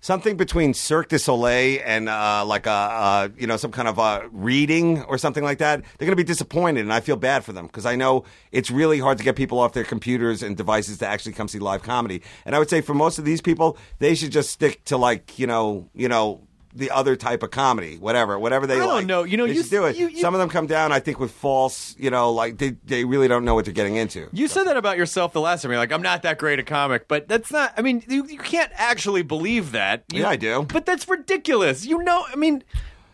[0.00, 3.98] something between Cirque du Soleil and uh, like a uh, you know some kind of
[3.98, 5.82] a reading or something like that.
[5.82, 8.70] They're going to be disappointed, and I feel bad for them because I know it's
[8.70, 11.82] really hard to get people off their computers and devices to actually come see live
[11.82, 12.22] comedy.
[12.44, 15.38] And I would say for most of these people, they should just stick to like
[15.38, 16.42] you know you know.
[16.74, 19.06] The other type of comedy, whatever, whatever they I don't like.
[19.06, 19.24] know.
[19.24, 19.96] You know, they you- should do it.
[19.96, 22.76] you- you- Some of them come down, I think, with false, you know, like they,
[22.84, 24.28] they really don't know what they're getting into.
[24.32, 25.70] You said that about yourself the last time.
[25.70, 27.72] You're like, I'm not that great a comic, but that's not.
[27.76, 30.04] I mean, you, you can't actually believe that.
[30.12, 30.66] You- Yeah, I do.
[30.70, 31.86] But that's ridiculous.
[31.86, 32.62] You know, I mean,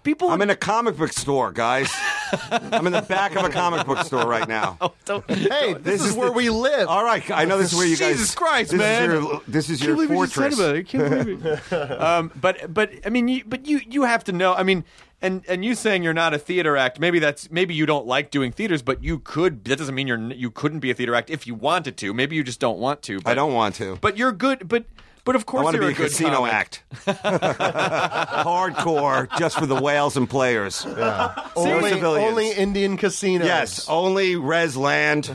[0.05, 0.31] people.
[0.31, 1.91] I'm in a comic book store, guys.
[2.51, 4.79] I'm in the back of a comic book store right now.
[5.05, 6.89] don't, hey, this, is, the- where we live.
[6.89, 8.13] All right, I know this is where you guys.
[8.13, 9.11] Jesus Christ, this man.
[9.11, 10.61] Is your, this is I your can't believe what you said fortress.
[10.61, 10.79] about it.
[10.79, 11.73] I can't believe it.
[12.01, 14.55] um, but but I mean, you, but you you have to know.
[14.55, 14.85] I mean,
[15.23, 17.01] and and you saying you're not a theater act.
[17.01, 19.65] Maybe that's maybe you don't like doing theaters, but you could.
[19.65, 22.13] That doesn't mean you're you couldn't be a theater act if you wanted to.
[22.13, 23.21] Maybe you just don't want to.
[23.21, 23.97] But, I don't want to.
[24.01, 24.69] But you're good.
[24.69, 24.85] But
[25.25, 26.53] but of course, I course want to be a good casino comic.
[26.53, 26.83] act.
[28.45, 30.85] Hardcore, just for the whales and players.
[31.57, 32.31] only, civilians.
[32.31, 33.47] only Indian casinos.
[33.47, 35.27] Yes, only res land.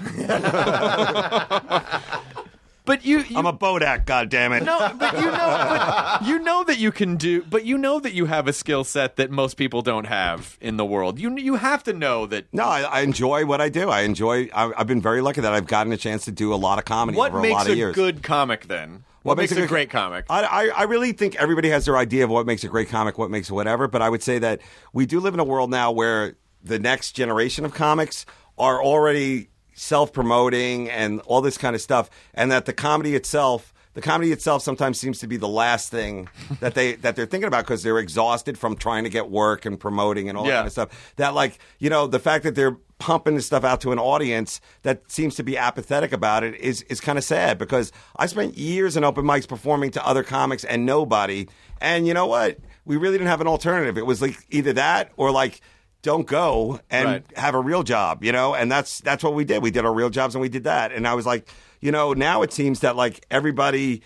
[2.89, 4.63] But you, you I'm a boat act, goddammit.
[4.65, 8.13] No, but you know, but you know that you can do, but you know that
[8.13, 11.19] you have a skill set that most people don't have in the world.
[11.19, 12.45] You you have to know that.
[12.51, 13.91] No, I, I enjoy what I do.
[13.91, 14.49] I enjoy.
[14.55, 16.85] I, I've been very lucky that I've gotten a chance to do a lot of
[16.85, 17.93] comedy What over a lot of a years.
[17.95, 19.03] good comic then?
[19.23, 20.25] What, makes, a good- great comic?
[20.29, 23.17] I, I, I really think everybody has their idea of what makes a great comic,
[23.17, 23.87] what makes whatever.
[23.87, 24.61] But I would say that
[24.93, 28.25] we do live in a world now where the next generation of comics
[28.57, 33.73] are already self promoting and all this kind of stuff, and that the comedy itself.
[33.95, 36.29] The comedy itself sometimes seems to be the last thing
[36.59, 39.79] that they that they're thinking about because they're exhausted from trying to get work and
[39.79, 41.13] promoting and all that kind of stuff.
[41.15, 44.59] That like you know the fact that they're pumping this stuff out to an audience
[44.83, 48.57] that seems to be apathetic about it is is kind of sad because I spent
[48.57, 51.47] years in open mics performing to other comics and nobody.
[51.81, 52.57] And you know what?
[52.85, 53.97] We really didn't have an alternative.
[53.97, 55.61] It was like either that or like
[56.01, 57.23] don't go and Right.
[57.37, 58.53] have a real job, you know?
[58.55, 59.61] And that's that's what we did.
[59.63, 60.91] We did our real jobs and we did that.
[60.91, 61.49] And I was like,
[61.81, 64.01] you know, now it seems that like everybody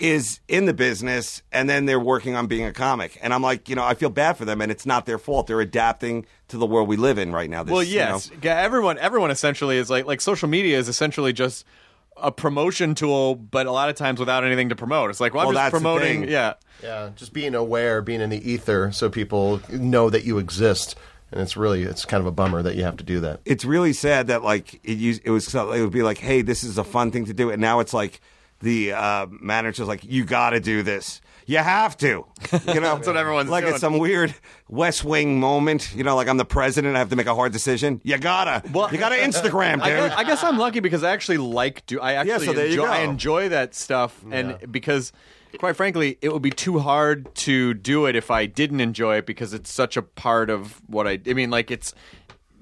[0.00, 3.18] is in the business and then they're working on being a comic.
[3.22, 5.46] And I'm like, you know, I feel bad for them and it's not their fault.
[5.46, 7.62] They're adapting to the world we live in right now.
[7.62, 10.88] This, Well, you yes, know- Yeah, everyone everyone essentially is like like social media is
[10.88, 11.64] essentially just
[12.16, 15.10] a promotion tool, but a lot of times without anything to promote.
[15.10, 16.28] It's like, well, I'm Well, just promoting.
[16.28, 20.96] Yeah, Yeah, just being aware, being in the ether, so people know that you exist,
[21.32, 23.40] and it's really it's kind of a bummer that you have to do that.
[23.44, 26.64] it's really sad that like it used, it was it would be like, hey, this
[26.64, 28.20] is a fun thing to do, and now it's like
[28.60, 31.20] the uh, manager's like, you got to do this.
[31.46, 32.94] You have to, you know.
[32.94, 33.64] That's what everyone's like.
[33.64, 33.74] doing.
[33.74, 34.32] It's some weird
[34.68, 36.14] West Wing moment, you know.
[36.14, 38.00] Like I'm the president, I have to make a hard decision.
[38.04, 39.82] You gotta, well, you gotta Instagram, dude.
[39.82, 41.98] I guess, I guess I'm lucky because I actually like do.
[41.98, 42.86] I actually so there you enjoy.
[42.86, 45.12] I enjoy that stuff, and because
[45.58, 49.26] quite frankly, it would be too hard to do it if I didn't enjoy it
[49.26, 51.18] because it's such a part of what I.
[51.26, 51.94] I mean, like it's.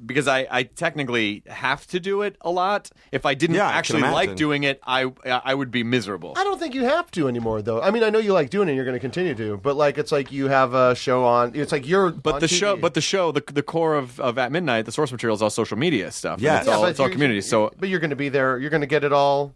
[0.04, 2.90] Because I, I technically have to do it a lot.
[3.12, 4.36] If I didn't Yeah, I can actually like imagine.
[4.36, 6.34] doing it, I I would be miserable.
[6.36, 7.80] I don't think you have to anymore, though.
[7.82, 9.56] I mean, I know you like doing it; and you're going to continue to.
[9.56, 11.52] But like, it's like you have a show on.
[11.54, 12.10] It's like you're.
[12.10, 12.58] But on the TV.
[12.58, 15.42] show, but the show, the the core of, of at midnight, the source material is
[15.42, 16.34] all social media stuff.
[16.34, 16.60] and Yes.
[16.60, 17.40] it's Yeah, all, but it's all you're- community.
[17.40, 18.58] So but you're going to be there.
[18.58, 19.52] You're going to get it all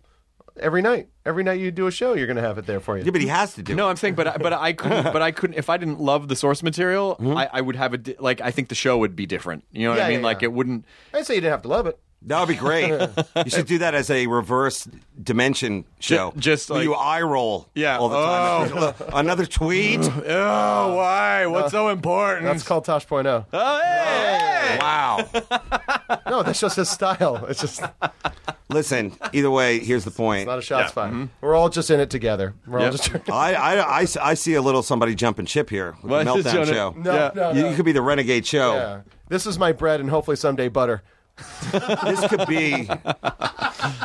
[0.59, 1.09] every night.
[1.25, 3.05] Every night you do a show, you're going to have it there for you.
[3.05, 3.75] yeah, but he has to do.
[3.77, 3.91] no, it.
[3.91, 5.57] I'm saying, but I- but I couldn't, but I couldn't.
[5.57, 7.37] If I didn't love the source material, mm-hmm.
[7.37, 8.41] I, I would have a di- like.
[8.41, 9.65] I think the show would be different.
[9.71, 10.21] You know what Yeah, I mean?
[10.21, 10.47] yeah, like yeah.
[10.47, 10.85] it wouldn't.
[11.13, 11.99] I didn't say you didn't have to love it.
[12.27, 12.89] That would be great.
[12.91, 14.89] you should do that as a reverse
[15.21, 16.33] dimension show.
[16.37, 17.99] just where like- you eye roll Yeah.
[17.99, 18.95] all the time.
[19.11, 19.19] Oh.
[19.19, 20.01] Another tweet.
[20.27, 21.47] Oh, why?
[21.47, 22.45] What's so important?
[22.47, 23.47] That's called Tosh.0.
[23.53, 24.79] Oh, hey!
[24.81, 25.29] Wow.
[26.27, 27.45] No, that's just his style.
[27.47, 30.47] It's just it's Listen, either way, here's the point.
[30.47, 31.13] not a shots fired.
[31.13, 31.25] Mm-hmm.
[31.43, 32.55] We're all just in it together.
[32.67, 32.93] We're all Yep.
[32.93, 33.11] just.
[33.31, 36.47] I, I, I, I see a little somebody jumping ship here with What the is
[36.47, 36.95] meltdown Jonah- show.
[36.97, 37.31] No, Yeah.
[37.35, 37.71] no, You, no.
[37.71, 38.75] you could be the renegade show.
[38.75, 39.01] Yeah.
[39.29, 41.03] This is my bread, and hopefully someday butter.
[41.73, 42.89] This could be.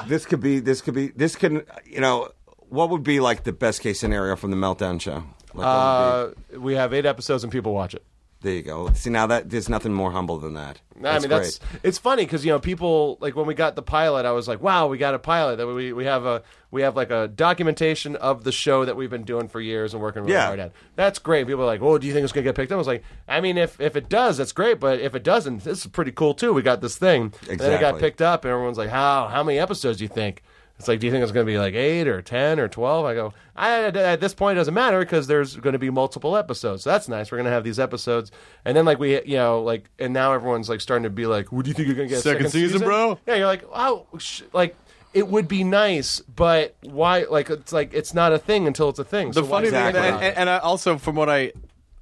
[0.08, 0.60] this could be.
[0.60, 1.08] This could be.
[1.10, 1.64] This can.
[1.86, 2.30] You know,
[2.70, 5.24] what would be like the best case scenario from the meltdown show?
[5.54, 6.28] Like, Uh,
[6.60, 8.04] we have eight episodes, and people watch it.
[8.42, 8.92] There you go.
[8.94, 10.80] See now that there's nothing more humble than that.
[11.04, 14.26] I mean, that's it's funny because you know people like when we got the pilot,
[14.26, 15.58] I was like, "Wow, we got a pilot!
[15.58, 19.10] That we we have a we have like a documentation of the show that we've
[19.10, 20.48] been doing for years and working really Yeah.
[20.48, 20.72] hard at.
[20.96, 22.80] That's great." People are like, "Oh, do you think it's gonna get picked up?" I
[22.80, 24.80] was like, "I mean, if if it does, that's great.
[24.80, 26.54] But if it doesn't, this is pretty cool too.
[26.54, 27.34] We got this thing.
[27.50, 30.10] And then it got picked up, and everyone's like, "How how many episodes do you
[30.10, 30.42] think?"
[30.80, 33.06] It's like, do you think it's going to be like eight or ten or twelve?
[33.06, 36.38] I go, I, at this point, it doesn't matter because there's going to be multiple
[36.38, 36.84] episodes.
[36.84, 37.32] So that's nice.
[37.32, 38.32] We're going to have these episodes,
[38.64, 41.52] and then like we, you know, like, and now everyone's like starting to be like,
[41.52, 42.22] "What do you think you're going to get?
[42.22, 43.18] Second Second, season, bro?
[43.26, 44.76] Yeah, you're like, oh, sh-, like
[45.14, 47.24] it would be nice, but why?
[47.24, 49.30] Like it's like it's not a thing until it's a thing.
[49.30, 50.08] The So why funny thing, Exactly.
[50.10, 51.54] and, and, and I also from what I,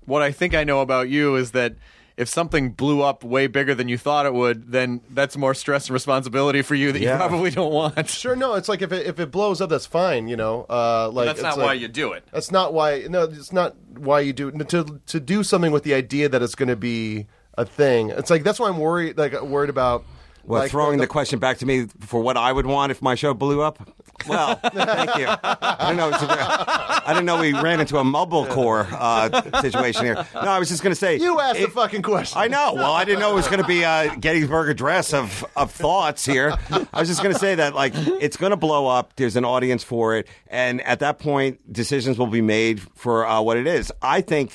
[0.05, 1.75] what I think I know about you is that
[2.17, 5.87] if something blew up way bigger than you thought it would, then that's more stress
[5.87, 7.13] and responsibility for you that Yeah.
[7.13, 8.07] you probably don't want.
[8.09, 10.65] Sure, no, it's like if it, if it blows up, that's fine, you know.
[10.69, 12.23] Uh, like that's it's not like- why you do it.
[12.31, 13.05] That's not why.
[13.09, 16.55] No, it's not why you do to to do something with the idea that it's
[16.55, 18.09] going to be a thing.
[18.11, 19.17] It's like that's why I'm worried.
[19.17, 20.05] Like worried about.
[20.47, 23.15] Well, like, throwing the, question back to me for what I would want if my
[23.15, 23.79] show blew up.
[24.27, 25.27] Well, thank you.
[25.27, 26.11] I didn't know.
[26.13, 30.15] I didn't know we ran into a mumblecore uh, situation here.
[30.33, 32.39] No, I was just going to say You asked it- the fucking question.
[32.39, 32.73] I know.
[32.73, 36.25] Well, I didn't know it was going to be a Gettysburg Address of, of thoughts
[36.25, 36.55] here.
[36.93, 39.15] I was just going to say that, like, it's going to blow up.
[39.15, 40.27] There's an audience for it.
[40.47, 43.91] And at that point, decisions will be made for uh, what it is.
[44.01, 44.53] I think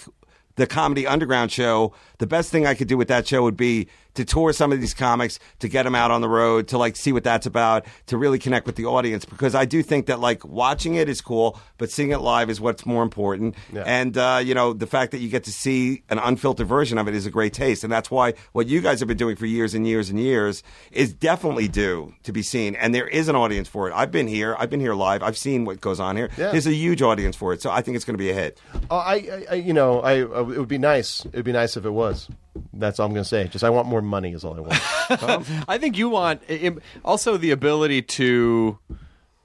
[0.57, 3.89] the Comedy Underground show, the best thing I could do with that show would be
[4.21, 6.95] to tour some of these comics, to get them out on the road, to like
[6.97, 9.25] see what that's about, to really connect with the audience.
[9.25, 12.61] Because I do think that like watching it is cool, but seeing it live is
[12.61, 13.55] what's more important.
[13.75, 17.09] And uh, you know, the fact that you get to see an unfiltered version of
[17.09, 19.47] it is a great taste, and that's why what you guys have been doing for
[19.47, 22.75] years and years and years is definitely due to be seen.
[22.75, 23.95] And there is an audience for it.
[23.95, 24.55] I've been here.
[24.59, 25.23] I've been here live.
[25.23, 26.29] I've seen what goes on here.
[26.37, 26.51] Yeah.
[26.51, 28.61] There's a huge audience for it, so I think it's going to be a hit.
[28.91, 31.25] Oh, I, I, I, you know, I, uh, it would be nice.
[31.25, 32.29] It would be nice if it was.
[32.73, 33.47] That's all I'm going to say.
[33.49, 34.33] Just I want more money.
[34.33, 35.65] Is all I want.
[35.69, 38.79] I think you want i- also the ability to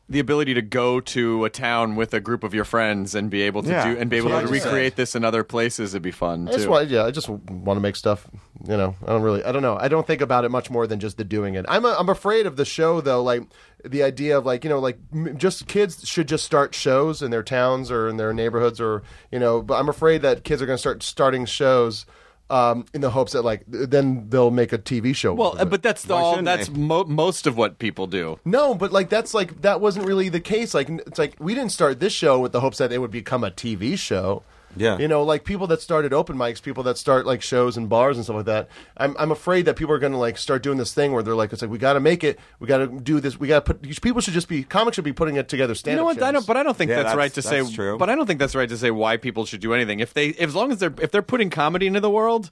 [0.07, 3.41] the ability to go to a town with a group of your friends and be
[3.41, 4.69] able to Yeah, do and be able what to I just said.
[4.69, 6.69] recreate this in other places It'd be fun I just too.
[6.69, 8.27] want, yeah, I just want to make stuff.
[8.67, 9.75] You know, I don't really, I don't know.
[9.79, 11.65] I don't think about it much more than just the doing it.
[11.67, 13.23] I'm, a, I'm afraid of the show though.
[13.23, 13.43] Like
[13.83, 17.31] the idea of like, you know, like m- just kids should just start shows in
[17.31, 19.63] their towns or in their neighborhoods or you know.
[19.63, 22.05] But I'm afraid that kids are going to start starting shows.
[22.47, 25.33] Um, in the hopes that like then they'll make a TV show.
[25.33, 26.43] well, but that's Why all.
[26.43, 28.39] That's mo- most of what people do.
[28.45, 30.75] No, but like that's like that wasn't really the case.
[30.75, 33.43] Like it's like we didn't start this show with the hopes that it would become
[33.43, 34.43] a TV show.
[34.75, 34.97] Yeah.
[34.97, 38.17] You know, like people that started open mics, people that start like shows and bars
[38.17, 38.69] and stuff like that.
[38.97, 41.35] I'm I'm afraid that people are going to like start doing this thing where they're
[41.35, 43.65] like, it's like we got to make it, we got to do this, we got
[43.65, 44.01] to put.
[44.01, 45.75] People should just be comics should be putting it together.
[45.75, 46.21] Stand You know what?
[46.21, 47.61] I don't, but I don't think Yeah, that's, that's- right to say.
[47.61, 47.97] that's true.
[47.97, 49.99] But I don't think that's right to say why people should do anything.
[49.99, 52.51] If they, as long as they're, if they're putting comedy into the world,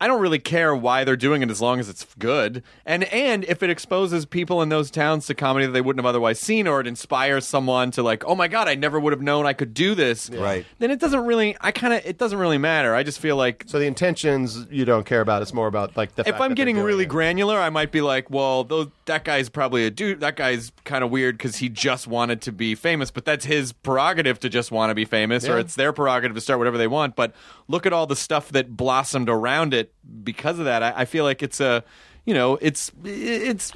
[0.00, 2.62] I don't really care why they're doing it as long as it's good.
[2.86, 6.08] And and if it exposes people in those towns to comedy that they wouldn't have
[6.08, 9.20] otherwise seen, or it inspires someone to like, oh my god, I never would have
[9.20, 10.30] known I could do this.
[10.30, 10.64] Right.
[10.78, 11.56] Then it doesn't really.
[11.60, 12.04] I kind of.
[12.06, 12.94] It doesn't really matter.
[12.94, 15.42] I just feel like So the intentions you don't care about.
[15.42, 16.26] It's more about like the.
[16.26, 17.08] if I'm getting really it.
[17.08, 20.20] granular, I might be like, well, those, that guy's probably a dude.
[20.20, 23.72] That guy's kind of weird because he just wanted to be famous, but that's his
[23.72, 26.86] prerogative to just want to be famous, or it's their prerogative to start whatever they
[26.86, 27.16] want.
[27.16, 27.34] But
[27.70, 29.92] look at all the stuff that blossomed around it
[30.24, 30.82] because of that.
[30.82, 31.84] I, I feel like it's a,
[32.26, 33.72] you know, it's it's.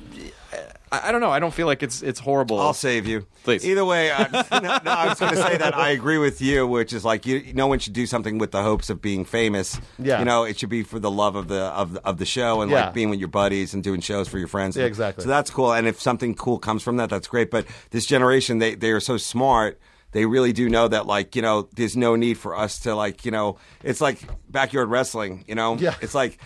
[0.93, 1.31] I, I don't know.
[1.31, 2.61] I don't feel like it's it's horrible.
[2.61, 3.27] I'll save you.
[3.43, 3.65] Please.
[3.67, 6.67] Either way, I, no, no, I was going to say that I agree with you,
[6.67, 9.79] which is like you, no one should do something with the hopes of being famous.
[9.99, 10.19] Yeah.
[10.19, 12.61] You know, it should be for the love of the of, the- of the show
[12.63, 12.87] and Yeah.
[12.87, 14.77] like being with your buddies and doing shows for your friends.
[14.77, 15.23] Yeah, exactly.
[15.25, 15.73] So that's cool.
[15.73, 17.51] And if something cool comes from that, that's great.
[17.51, 19.79] But this generation, they they are so smart.
[20.15, 23.25] They really do know that, like, you know, there's no need for us to, like,
[23.27, 25.77] you know, it's like backyard wrestling, you know?
[25.77, 25.97] Yeah.
[26.01, 26.39] It's like,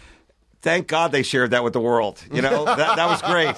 [0.63, 2.21] thank God they shared that with the world.
[2.33, 3.55] You know, that, that was great.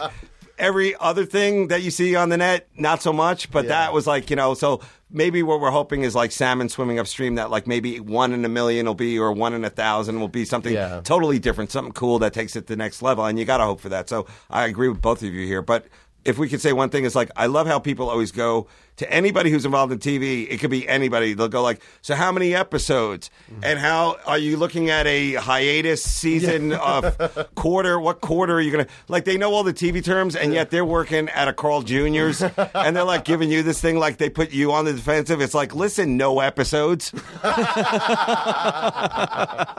[0.59, 4.07] Every other thing that you see on the net, not so much, but that was
[4.07, 7.67] like, you know, so maybe what we're hoping is like salmon swimming upstream, that like
[7.67, 10.75] maybe one in a million will be, or one in a thousand will be something
[10.75, 11.01] Yeah.
[11.03, 13.25] totally different, something cool that takes it to the next level.
[13.25, 14.09] And you got to hope for that.
[14.11, 15.63] So I agree with both of you here.
[15.63, 15.87] But
[16.27, 18.67] if we could say one thing, is like, I love how people always go
[19.01, 20.47] to anybody who's involved in TV.
[20.51, 21.33] It could be anybody.
[21.33, 23.31] They'll go like, so how many episodes?
[23.51, 23.65] Mm-hmm.
[23.65, 27.17] And how are you looking at a hiatus season of
[27.55, 27.99] quarter?
[27.99, 30.71] What quarter are you going to, like, they know all the TV terms and yet
[30.71, 32.43] they're working at a Carl Jr.'s
[32.75, 35.41] and they're like giving you this thing like they put you on the defensive.
[35.41, 37.13] It's like, listen, no episodes.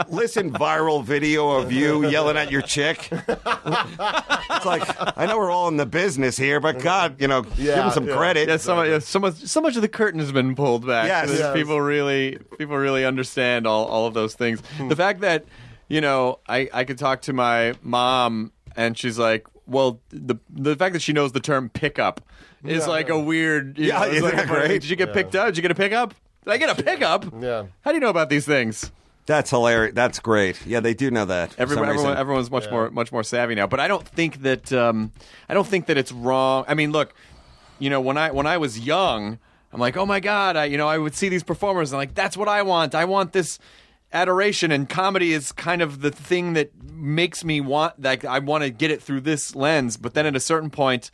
[0.10, 3.08] listen, viral video of you yelling at your chick.
[3.12, 4.82] it's like
[5.18, 7.92] I know we're all in the business here, but God, you know, give Yeah, them
[7.92, 8.18] some yeah.
[8.18, 8.48] credit.
[8.50, 11.08] Yeah, so, much, yeah, so much, so much of the curtain has been pulled back.
[11.08, 11.30] Yes.
[11.38, 11.54] Yes.
[11.56, 14.62] people really, people really understand all, all of those things.
[14.88, 15.46] the fact that
[15.90, 20.76] you know, I, I could talk to my mom and she's like, well, the the
[20.78, 22.22] fact that she knows the term pickup
[22.64, 23.78] is like a weird.
[23.78, 24.82] You Yeah, know, it's isn't like that a- great?
[24.82, 25.48] Did you get picked up?
[25.48, 26.14] Did you get a pickup?
[26.46, 27.26] Did I get a pickup?
[27.42, 27.66] Yeah.
[27.82, 28.92] How do you know about these things?
[29.28, 29.94] That's hilarious.
[29.94, 30.66] That's great.
[30.66, 31.54] Yeah, they do know that.
[31.60, 33.68] Everyone, everyone, everyone's much more much more savvy now.
[33.68, 35.12] But I don't think that um,
[35.50, 36.66] I don't think that it's wrong.
[36.68, 37.14] I mean, look,
[37.82, 39.40] you know, when I when I was young,
[39.74, 42.14] I'm like, oh my god, I you know, I would see these performers and like
[42.14, 42.94] that's what I want.
[42.94, 43.60] I want this
[44.14, 48.64] adoration and comedy is kind of the thing that makes me want like I want
[48.64, 49.98] to get it through this lens.
[49.98, 51.10] But then at a certain point,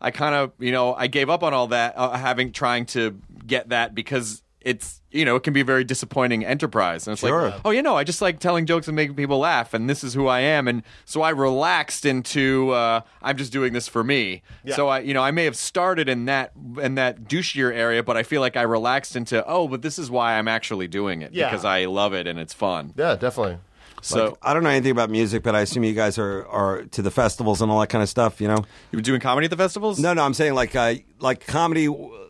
[0.00, 3.18] I kind of, you know, I gave up on all that, uh, having trying to
[3.46, 7.06] get that because it's, you know, it can be a very disappointing enterprise.
[7.06, 7.50] And it's Sure.
[7.50, 10.02] like, oh, you know, I just like telling jokes and making people laugh, and this
[10.02, 10.66] is who I am.
[10.66, 14.42] And so I relaxed into, uh, I'm just doing this for me.
[14.74, 16.50] So I, you know, I may have started in that
[16.82, 20.10] in that douchier area, but I feel like I relaxed into, oh, but this is
[20.10, 21.48] why I'm actually doing it Yeah.
[21.48, 22.92] because I love it and it's fun.
[22.96, 23.58] Yeah, definitely.
[24.02, 27.02] So I don't know anything about music, but I assume you guys are, are to
[27.02, 28.40] the festivals and all that kind of stuff.
[28.40, 28.58] You know?
[28.92, 29.98] you were doing comedy at the festivals?
[29.98, 30.22] No, no.
[30.24, 31.88] I'm saying like uh, like comedy.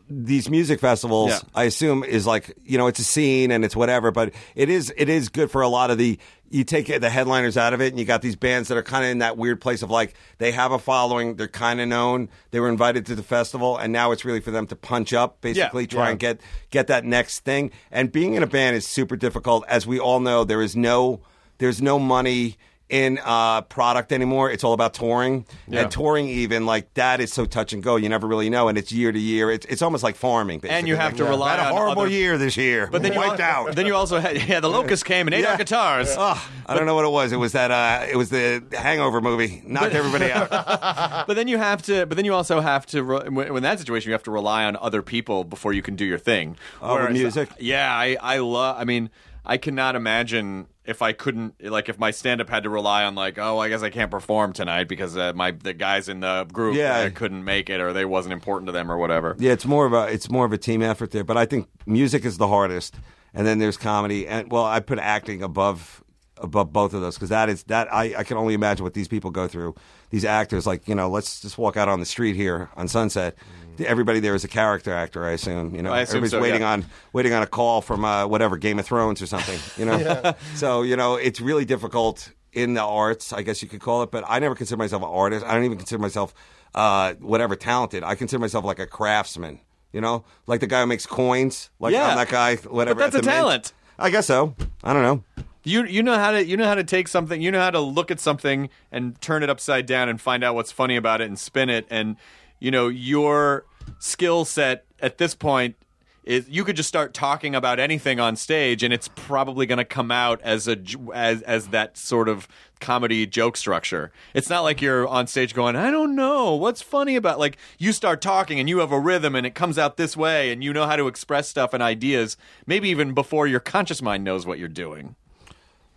[0.09, 1.39] These music festivals, Yeah.
[1.55, 4.93] I assume, is like you know, it's a scene and it's whatever, but it is
[4.97, 6.19] it is good for a lot of the.
[6.49, 9.05] You take the headliners out of it, and you got these bands that are kind
[9.05, 12.29] of in that weird place of like they have a following, they're kind of known,
[12.53, 15.41] they were invited to the festival, and now it's really for them to punch up,
[15.41, 16.11] basically try Yeah.
[16.11, 16.41] and get
[16.71, 17.73] get that next thing.
[17.91, 20.45] And being in a band is super difficult, as we all know.
[20.45, 21.19] There is no
[21.59, 24.51] there's no money in uh, product anymore.
[24.51, 26.29] It's all about touring and touring.
[26.29, 27.97] Even like that is so touch and go.
[27.97, 29.51] You never really know, and it's year to year.
[29.51, 30.61] It's it's almost like farming.
[30.61, 30.79] Basically.
[30.79, 31.29] And you have Like, to yeah.
[31.31, 32.89] rely Had a horrible other- year this year.
[32.91, 33.75] But then you wiped al- out.
[33.77, 35.53] Then you also had yeah, the locust came and ate Yeah.
[35.53, 36.15] our guitars.
[36.17, 37.33] Oh, I don't know what it was.
[37.33, 37.71] It was that.
[37.71, 39.63] Uh, it was the Hangover movie.
[39.67, 40.49] Knocked everybody out.
[41.27, 42.07] But then you have to.
[42.07, 43.03] But then you also have to.
[43.03, 45.83] re- When when in that situation, you have to rely on other people before you
[45.83, 46.57] can do your thing.
[46.81, 47.49] Oh, Whereas- music?
[47.59, 48.77] Yeah, I I love.
[48.79, 49.11] I mean,
[49.45, 53.15] I cannot imagine if I couldn't like if my stand up had to rely on
[53.15, 56.45] like oh I guess I can't perform tonight because uh, my the guys in the
[56.53, 56.99] group Yeah.
[56.99, 59.37] uh, couldn't make it or they wasn't important to them or whatever.
[59.39, 61.25] Yeah, it's more of a it's more of a team effort there.
[61.25, 62.95] But I think music is the hardest,
[63.35, 66.03] and then there's comedy, and well, I put acting above
[66.39, 69.09] above both of those because that is that I, I can only imagine what these
[69.09, 69.75] people go through.
[70.11, 73.37] These actors, like you know, let's just walk out on the street here on Sunset.
[73.81, 75.75] Everybody there is a character actor, I assume.
[75.75, 76.73] You know, I assume everybody's so, waiting yeah.
[76.73, 79.59] on waiting on a call from uh, whatever Game of Thrones or something.
[79.77, 83.81] You know, so you know it's really difficult in the arts, I guess you could
[83.81, 84.11] call it.
[84.11, 85.45] But I never consider myself an artist.
[85.45, 86.35] I don't even consider myself
[86.75, 88.03] uh, whatever talented.
[88.03, 89.61] I consider myself like a craftsman.
[89.93, 91.71] You know, like the guy who makes coins.
[91.79, 92.09] Like Yeah.
[92.09, 92.57] I'm that guy.
[92.57, 93.01] Whatever.
[93.01, 93.43] But that's at the a Mint.
[93.43, 93.73] talent.
[93.99, 94.55] I guess so.
[94.83, 95.45] I don't know.
[95.65, 97.81] You you know how to you know how to take something you know how to
[97.81, 101.27] look at something and turn it upside down and find out what's funny about it
[101.27, 102.17] and spin it and
[102.59, 103.65] you know your
[103.99, 105.77] skill set at this point
[106.25, 109.85] is you could just start talking about anything on stage and it's probably going to
[109.85, 110.77] come out as a
[111.15, 112.49] as as that sort of
[112.81, 114.13] comedy joke structure.
[114.35, 117.93] It's not like you're on stage going, "I don't know, what's funny about like you
[117.93, 120.73] start talking and you have a rhythm and it comes out this way and you
[120.73, 124.59] know how to express stuff and ideas maybe even before your conscious mind knows what
[124.59, 125.15] you're doing."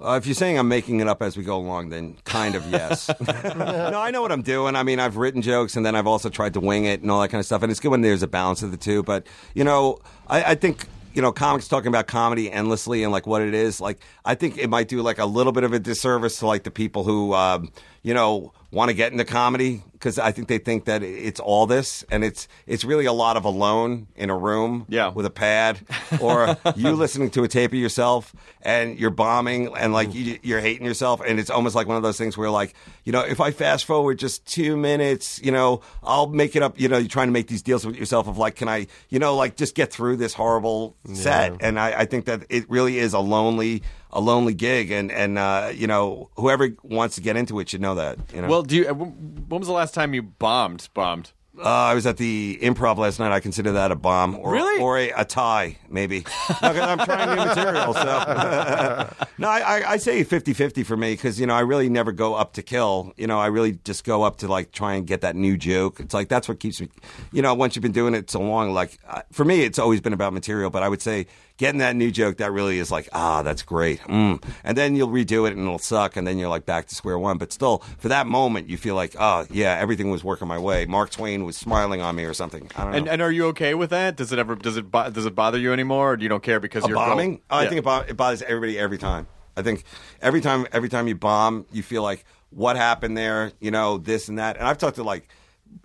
[0.02, 2.66] Uh, if you're saying I'm making it up as we go along, then kind of
[2.72, 3.10] yes.
[3.28, 4.76] no, I know what I'm doing.
[4.76, 7.22] I mean, I've written jokes and then I've also tried to wing it and all
[7.22, 7.64] that kind of stuff.
[7.64, 9.04] And it's good when there's a balance of the two.
[9.04, 10.88] But, you know, I, I think.
[11.12, 13.82] You know, comics talking about comedy endlessly and like what it is.
[13.82, 16.64] Like, I think it might do like a little bit of a disservice to like
[16.64, 17.72] the people who, um,
[18.04, 21.66] you know, want to get into comedy because I think they think that it's all
[21.66, 25.10] this, and it's it's really a lot of alone in a room, Yeah.
[25.10, 25.80] with a pad,
[26.22, 30.62] or you listening to a tape of yourself and you're bombing and like you, you're
[30.62, 33.42] hating yourself, and it's almost like one of those things where like you know if
[33.42, 36.80] I fast forward just two minutes, you know I'll make it up.
[36.80, 39.20] You know you're trying to make these deals with yourself of like can I you
[39.20, 43.00] know like just get through this horrible set, and I, I think that it really
[43.00, 47.36] is a lonely a lonely gig, and and uh, you know whoever wants to get
[47.36, 48.18] into it should know that.
[48.34, 48.48] You know.
[48.48, 50.90] Well, do you, uh, when was the last time you bombed?
[50.94, 51.32] Bombed.
[51.58, 53.34] Uh, I was at the improv last night.
[53.34, 54.82] I consider that a bomb, or, Really?
[54.82, 56.26] or a, a tie, maybe.
[56.62, 58.04] No, I'm trying new material, so
[59.38, 62.34] no, I, I, I say 50-50 for me because you know I really never go
[62.36, 63.14] up to kill.
[63.18, 66.00] You know, I really just go up to like try and get that new joke.
[66.00, 66.88] It's like that's what keeps me.
[67.34, 70.00] You know, once you've been doing it so long, like uh, for me, it's always
[70.00, 70.70] been about material.
[70.70, 71.28] But I would say
[71.60, 74.00] getting that new joke that really is like ah, that's great.
[74.02, 74.44] Mm.
[74.64, 77.20] And then you'll redo it and it'll suck, and then you're like back to square
[77.20, 77.38] one.
[77.38, 80.88] But still, for that moment, you feel like oh yeah, everything was working my way.
[80.88, 82.72] Mark Twain was smiling on me or something.
[82.76, 82.98] I don't know.
[82.98, 84.16] And and are you okay with that?
[84.16, 86.42] Does it ever does it bo- does it bother you anymore, or do you don't
[86.42, 87.36] care because a you're bombing?
[87.36, 87.70] Go- Oh, I Yeah.
[87.70, 89.28] think it, bo- it bothers everybody every time.
[89.56, 89.84] I think
[90.22, 94.28] every time every time you bomb, you feel like what happened there, you know, this
[94.30, 94.58] and that.
[94.58, 95.28] And I've talked to like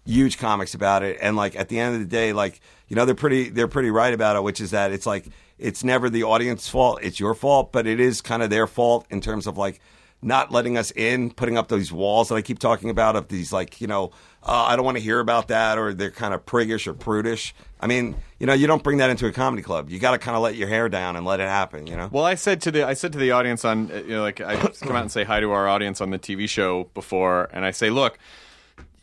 [0.06, 3.04] huge comics about it, and like at the end of the day, like you know,
[3.04, 5.26] they're pretty they're pretty right about it, which is that it's like
[5.59, 9.07] it's never the audience's fault, it's your fault, but it is kind of their fault
[9.11, 9.80] in terms of like
[10.24, 13.52] not letting us in, putting up those walls that I keep talking about of these
[13.52, 14.11] like you know.
[14.46, 17.55] Uh, I don't want to hear about that, or they're kind of priggish or prudish.
[17.80, 19.88] I mean, you know, you don't bring that into a comedy club.
[19.88, 21.86] You got to kind of let your hair down and let it happen.
[21.86, 22.09] You know.
[22.11, 24.40] Well, I said to the I said to the audience on uh, you know like
[24.40, 27.64] I come out and say hi to our audience on the TV show before, and
[27.64, 28.18] I say, look,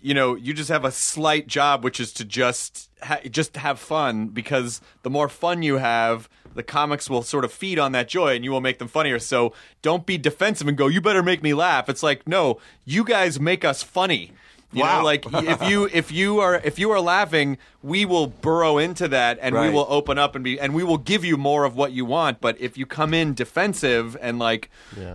[0.01, 3.79] you know, you just have a slight job, which is to just ha- just have
[3.79, 6.27] fun because the more fun you have.
[6.55, 9.19] The comics will sort of feed on that joy and you will make them funnier.
[9.19, 11.89] So don't be defensive and go, you better make me laugh.
[11.89, 14.31] It's like, no, you guys make us funny.
[14.73, 14.99] You Wow.
[14.99, 19.09] know, like if you if you are if you are laughing, we will burrow into
[19.09, 21.75] that and we will open up and be and we will give you more of
[21.75, 22.39] what you want.
[22.39, 24.69] But if you come in defensive and like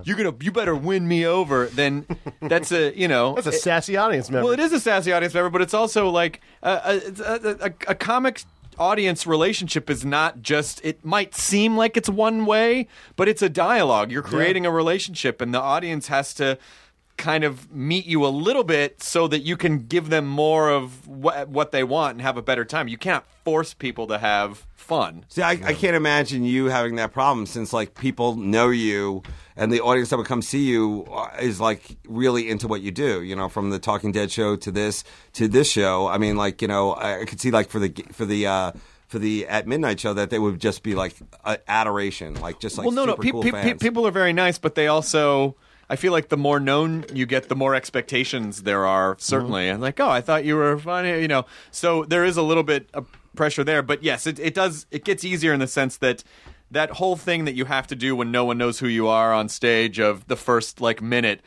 [0.05, 2.05] you're gonna you better win me over, then
[2.43, 4.45] that's a you know That's a sassy audience member.
[4.45, 7.73] well, it is a sassy audience member, but it's also like a, a, a, a,
[7.89, 8.43] a comic
[8.79, 13.49] audience relationship is not just it might seem like it's one way but it's a
[13.49, 14.11] dialogue.
[14.11, 16.59] You're creating a relationship and the audience has to
[17.17, 21.07] kind of meet you a little bit so that you can give them more of
[21.09, 24.67] what, what they want and have a better time you can't force people to have
[24.75, 29.23] fun See, I, I can't imagine you having that problem since like people know you
[29.57, 32.91] and the audience that would come see you uh, is like really into what you
[32.93, 33.23] do.
[33.23, 35.03] You know, from the Talking Dead show to this
[35.33, 36.07] to this show.
[36.07, 38.47] I mean, like you know, I, I could see like for the for the.
[38.47, 38.73] uh
[39.09, 41.15] for the at midnight show, that they would just be like
[41.45, 43.15] uh, adoration, like just like well, no, no.
[43.15, 45.55] Pe- cool pe- pe- people are very nice, but they also.
[45.89, 49.17] I feel like the more known you get, the more expectations there are.
[49.19, 51.47] Certainly, and like, oh, I thought you were funny, you know.
[51.71, 53.07] So there is a little bit of
[53.37, 54.87] pressure there, but yes, it, it does.
[54.91, 56.25] It gets easier in the sense that
[56.71, 59.33] that whole thing that you have to do when no one knows who you are
[59.33, 61.41] on stage of the first like minute.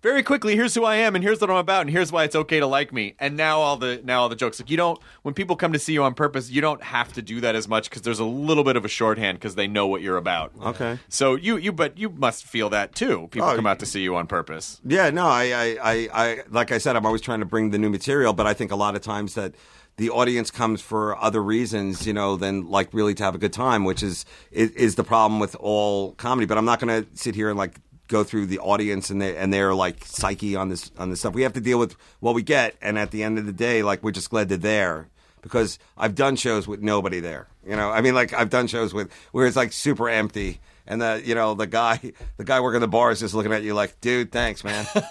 [0.00, 2.36] Very quickly, here's who I am, and here's what I'm about, and here's why it's
[2.36, 3.16] okay to like me.
[3.18, 4.60] And now all the now all the jokes.
[4.60, 7.22] Like you don't when people come to see you on purpose, you don't have to
[7.22, 9.88] do that as much because there's a little bit of a shorthand because they know
[9.88, 10.52] what you're about.
[10.62, 10.98] Okay.
[11.08, 13.28] So you you but you must feel that too.
[13.32, 14.80] People Oh, come out to see you on purpose.
[14.84, 17.78] Yeah, no, I, I, I, I, like I said, I'm always trying to bring the
[17.78, 19.54] new material, but I think a lot of times that
[19.98, 23.52] the audience comes for other reasons, you know, than like really to have a good
[23.52, 26.46] time, which is is, is the problem with all comedy.
[26.46, 29.36] But I'm not going to sit here and like go through the audience and their
[29.36, 31.34] and their like psyche on this on this stuff.
[31.34, 33.82] We have to deal with what we get, and at the end of the day,
[33.82, 35.08] like we're just glad they're there
[35.42, 37.48] because I've done shows with nobody there.
[37.66, 41.00] You know, I mean, like I've done shows with where it's like super empty, and
[41.00, 42.00] the you know the guy
[42.38, 44.84] the guy working the bar is just looking at you like, dude, thanks, man.
[44.86, 45.04] Had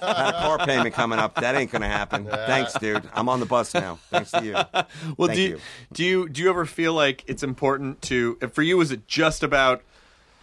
[0.00, 1.34] a car payment coming up.
[1.36, 2.26] That ain't gonna happen.
[2.26, 3.02] Thanks, dude.
[3.14, 3.98] I'm on the bus now.
[4.10, 4.52] Thanks to you.
[5.16, 5.60] Well, Thank do you, you.
[5.92, 8.80] do you do you ever feel like it's important to for you?
[8.80, 9.82] Is it just about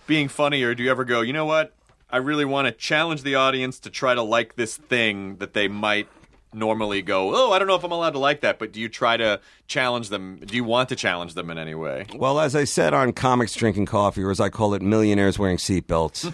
[0.08, 1.74] being funny, or do you ever go, you know what?
[2.10, 5.68] I really want to challenge the audience to try to like this thing that they
[5.68, 6.08] might
[6.54, 8.60] normally go, oh, I don't know if I'm allowed to like that.
[8.60, 10.38] But do you try to challenge them?
[10.38, 12.06] Do you want to challenge them in any way?
[12.16, 15.58] Well, as I said on Comics Drinking Coffee, or as I call it, Millionaires Wearing
[15.58, 16.34] Seatbelts.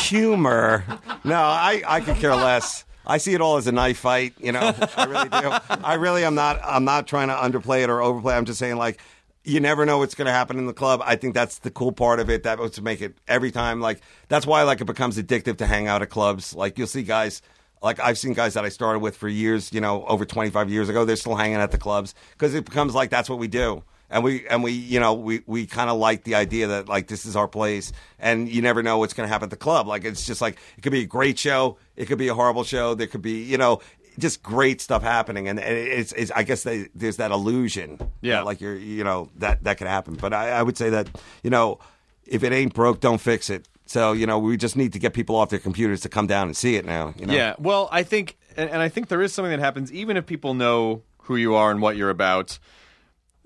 [0.08, 0.84] Humor.
[1.24, 2.84] No, I, I could care less.
[3.06, 4.74] I see it all as a knife fight, you know.
[4.96, 5.50] I really do.
[5.84, 8.34] I really am not I'm not trying to underplay it or overplay.
[8.34, 9.00] I'm just saying like
[9.42, 11.02] you never know what's going to happen in the club.
[11.04, 12.42] I think that's the cool part of it.
[12.42, 15.66] That was to make it every time like that's why like it becomes addictive to
[15.66, 16.54] hang out at clubs.
[16.54, 17.42] Like you'll see guys
[17.82, 20.88] like I've seen guys that I started with for years, you know, over 25 years
[20.88, 23.82] ago, they're still hanging at the clubs because it becomes like that's what we do.
[24.12, 27.06] And we and we you know we we kind of like the idea that like
[27.06, 29.86] this is our place, and you never know what's going to happen at the club.
[29.86, 32.64] Like it's just like it could be a great show, it could be a horrible
[32.64, 33.80] show, there could be you know
[34.18, 38.38] just great stuff happening, and, and it's, it's I guess they, there's that illusion, Yeah.
[38.38, 40.14] that, like you're you know that that could happen.
[40.14, 41.08] But I, I would say that
[41.44, 41.78] you know
[42.26, 43.68] if it ain't broke, don't fix it.
[43.90, 46.46] So you know we just need to get people off their computers to come down
[46.46, 47.12] and see it now.
[47.18, 47.34] You know?
[47.34, 50.26] Yeah, well, I think, and, and I think there is something that happens, even if
[50.26, 52.60] people know who you are and what you're about,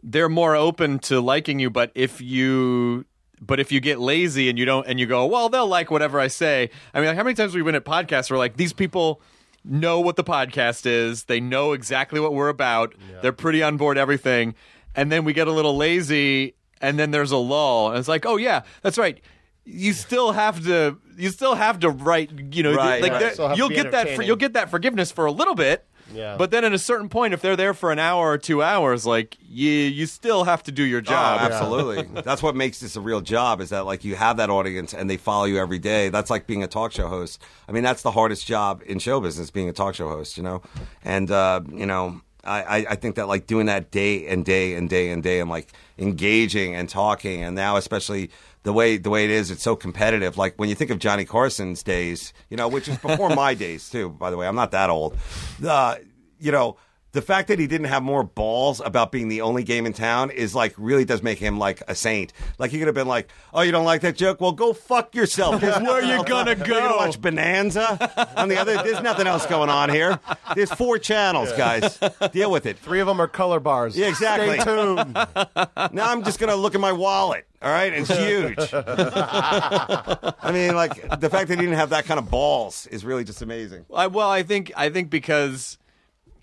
[0.02, 1.70] they're more open to liking you.
[1.70, 3.06] But if you,
[3.40, 6.20] but if you get lazy and you don't, and you go, well, they'll like whatever
[6.20, 6.68] I say.
[6.92, 9.22] I mean, like, how many times we've been at podcasts where like these people
[9.64, 13.96] know what the podcast is, they know exactly what we're about, they're pretty on board
[13.96, 14.54] everything,
[14.94, 18.26] and then we get a little lazy, and then there's a lull, and it's like,
[18.26, 19.22] oh yeah, that's right.
[19.64, 20.98] You still have to.
[21.16, 22.30] You still have to write.
[22.54, 23.18] You know, Right, like right.
[23.20, 24.10] there- Still have to you'll get that.
[24.16, 25.86] For, you'll get that forgiveness for a little bit.
[26.12, 26.36] Yeah.
[26.36, 29.06] But then at a certain point, if they're there for an hour or two hours,
[29.06, 31.38] like you, you still have to do your job.
[31.40, 32.20] Oh, absolutely.
[32.22, 35.08] That's what makes this a real job is that like you have that audience and
[35.08, 36.10] they follow you every day.
[36.10, 37.40] That's like being a talk show host.
[37.66, 40.42] I mean, that's the hardest job in show business, being a talk show host, you
[40.42, 40.60] know?
[41.04, 44.74] And, uh, you know, I, I- I think that like doing that day and day
[44.74, 48.30] and day and day and like engaging and talking and now especially
[48.64, 50.36] the way the way it is, it's so competitive.
[50.36, 53.88] Like when you think of Johnny Carson's days, you know, which is before my days
[53.88, 54.48] too, by the way.
[54.48, 55.16] I'm not that old.
[55.64, 55.96] Uh,
[56.40, 56.76] you know,
[57.14, 60.30] the fact that he didn't have more balls about being the only game in town
[60.30, 62.32] is like really does make him like a saint.
[62.58, 64.40] Like he could have been like, "Oh, you don't like that joke?
[64.40, 66.96] Well, go fuck yourself." There's Where you gonna You're gonna go?
[66.96, 68.74] watch Bonanza on the other.
[68.82, 70.18] There's nothing else going on here.
[70.56, 71.98] There's four channels, guys.
[72.32, 72.78] Deal with it.
[72.78, 73.96] Three of them are color bars.
[73.96, 74.58] Yeah, exactly.
[74.60, 75.16] Stay tuned.
[75.92, 77.46] Now I'm just gonna look at my wallet.
[77.62, 78.58] All right, it's huge.
[78.72, 83.24] I mean, like the fact that he didn't have that kind of balls is really
[83.24, 83.86] just amazing.
[83.94, 85.78] I, well, I think I think because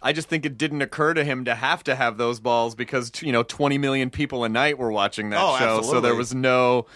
[0.02, 3.12] I just think it didn't occur to him to have to have those balls because
[3.22, 6.34] you know 20 million people a night were watching that Oh, show, so there was
[6.34, 6.88] no,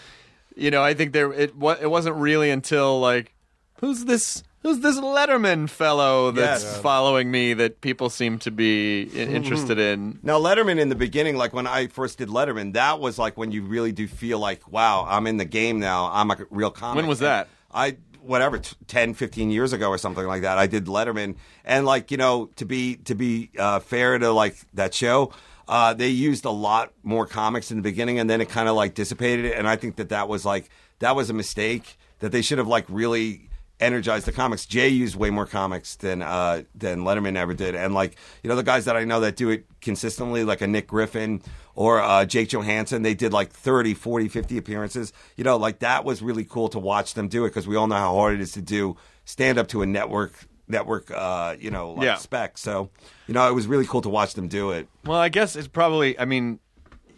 [0.56, 3.34] you know, I think there it it wasn't really until like
[3.80, 6.80] who's this who's this Letterman fellow that's Yes.
[6.80, 9.16] following me that people seem to be hmm.
[9.18, 10.18] interested in.
[10.24, 13.52] Now, Letterman in the beginning, like when I first did Letterman, that was like when
[13.52, 16.10] you really do feel like, wow, I'm in the game now.
[16.12, 16.96] I'm a real comic.
[16.96, 17.48] When was that?
[17.72, 17.96] I
[18.26, 21.36] whatever t- 10 15 years ago or something like that i did letterman.
[21.64, 25.32] And like you know to be to be uh, fair to like that show
[25.68, 28.76] uh, they used a lot more comics in the beginning and then it kind of
[28.76, 29.46] like dissipated.
[29.46, 30.68] It and i think that that was like
[31.00, 33.48] that was a mistake that they should have like really
[33.80, 34.64] energized the comics.
[34.66, 38.56] Jay used way more comics than uh, than Letterman ever did, and like you know
[38.56, 41.42] the guys that I know that do it consistently, like a Nick Griffin
[41.74, 45.12] or uh, Jake Johannsen, they did like 30, 40, 50 appearances.
[45.36, 47.86] You know, like that was really cool to watch them do it because we all
[47.86, 50.32] know how hard it is to do stand up to a network
[50.68, 52.16] network uh, you know like Yeah.
[52.16, 52.58] spec.
[52.58, 52.90] So
[53.26, 54.88] you know it was really cool to watch them do it.
[55.04, 56.18] Well, I guess it's probably.
[56.18, 56.60] I mean,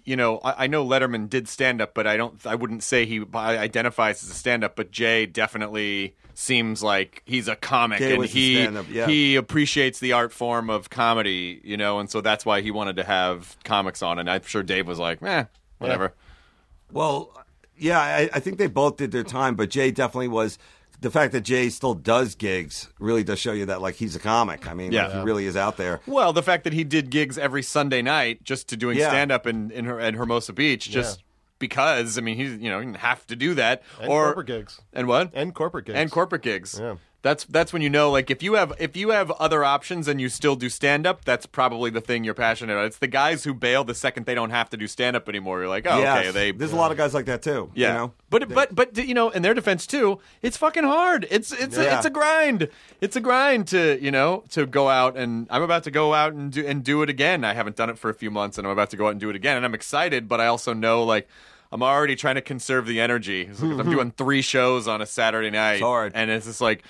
[0.04, 2.44] you know, I, I know Letterman did stand up, but I don't.
[2.46, 4.74] I wouldn't say he identifies as a stand up.
[4.76, 9.06] But Jay definitely seems like he's a comic, Jay and he yeah.
[9.06, 11.60] he appreciates the art form of comedy.
[11.64, 14.18] You know, and so that's why he wanted to have comics on.
[14.18, 15.44] And I'm sure Dave was like, eh,
[15.78, 16.14] whatever.
[16.92, 17.32] Well,
[17.76, 20.58] yeah, I, I think they both did their time, but Jay definitely was.
[21.00, 24.18] The fact that Jay still does gigs really does show you that like he's a
[24.18, 24.66] comic.
[24.68, 25.06] I mean, Yeah.
[25.06, 26.00] like, he really is out there.
[26.06, 29.10] Well, the fact that he did gigs every Sunday night just to doing Yeah.
[29.10, 31.22] stand up in in her, at Hermosa Beach, just
[31.58, 32.18] because.
[32.18, 34.80] I mean, he's you know he didn't have to do that And or corporate gigs.
[34.92, 35.98] and what And corporate gigs.
[35.98, 36.78] and corporate gigs.
[36.80, 36.96] Yeah.
[37.28, 40.18] That's that's when you know like if you have if you have other options and
[40.18, 42.86] you still do stand up, that's probably the thing you're passionate about.
[42.86, 45.58] It's the guys who bail the second they don't have to do stand up anymore.
[45.58, 46.20] You're like, oh, Yes.
[46.20, 47.70] okay, they There's a lot of guys like that too.
[47.74, 47.88] yeah.
[47.88, 48.12] You know?
[48.30, 51.26] But but but you know, in their defense too, it's fucking hard.
[51.30, 52.70] It's it's a, it's a grind.
[53.02, 56.32] It's a grind to you know to go out and I'm about to go out
[56.32, 57.44] and do and do it again.
[57.44, 59.20] I haven't done it for a few months, and I'm about to go out and
[59.20, 59.58] do it again.
[59.58, 61.28] And I'm excited, but I also know like.
[61.70, 63.44] I'm already trying to conserve the energy.
[63.46, 63.90] I'm hmm.
[63.90, 66.12] doing three shows on a Saturday night, hard.
[66.14, 66.82] and it's just like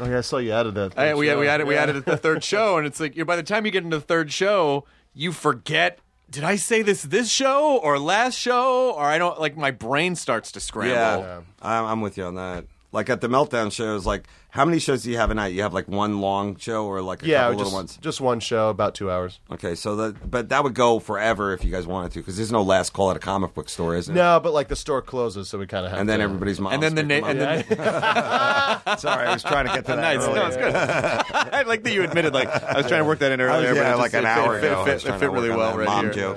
[0.00, 0.98] Oh, yeah, I saw you added that.
[0.98, 1.38] I, we, show.
[1.40, 1.82] we added we Yeah.
[1.82, 3.96] added the third show, and it's like you know, by the time you get into
[3.98, 4.84] the third show,
[5.14, 5.98] you forget
[6.30, 10.16] did I say this this show or last show or I don't like my brain
[10.16, 10.94] starts to scramble.
[11.24, 12.64] Yeah, I'm, I'm with you on that.
[12.94, 15.54] Like at the meltdown shows, like how many shows do you have a night?
[15.54, 17.96] You have like one long show or like a Yeah, couple just, little ones?
[18.02, 19.40] just one show, about two hours.
[19.50, 22.52] Okay, so that but that would go forever if you guys wanted to, because there's
[22.52, 24.16] no last call at a comic book store, is there?
[24.16, 26.00] No, but like the store closes, so we kind of have.
[26.00, 26.74] And then to, everybody's moms.
[26.74, 28.84] And then the pick na- them and up.
[28.84, 30.00] then Sorry, I was trying to get to that.
[30.02, 30.18] nice.
[30.22, 30.34] earlier.
[30.34, 30.74] No, it's good.
[31.54, 33.54] I like that you admitted like I was trying to work that in I was-
[33.64, 33.74] earlier.
[33.74, 34.82] yeah, but it like just- an it hour fit, ago.
[34.82, 36.34] I Fit, was fit, trying fit to really well right that here.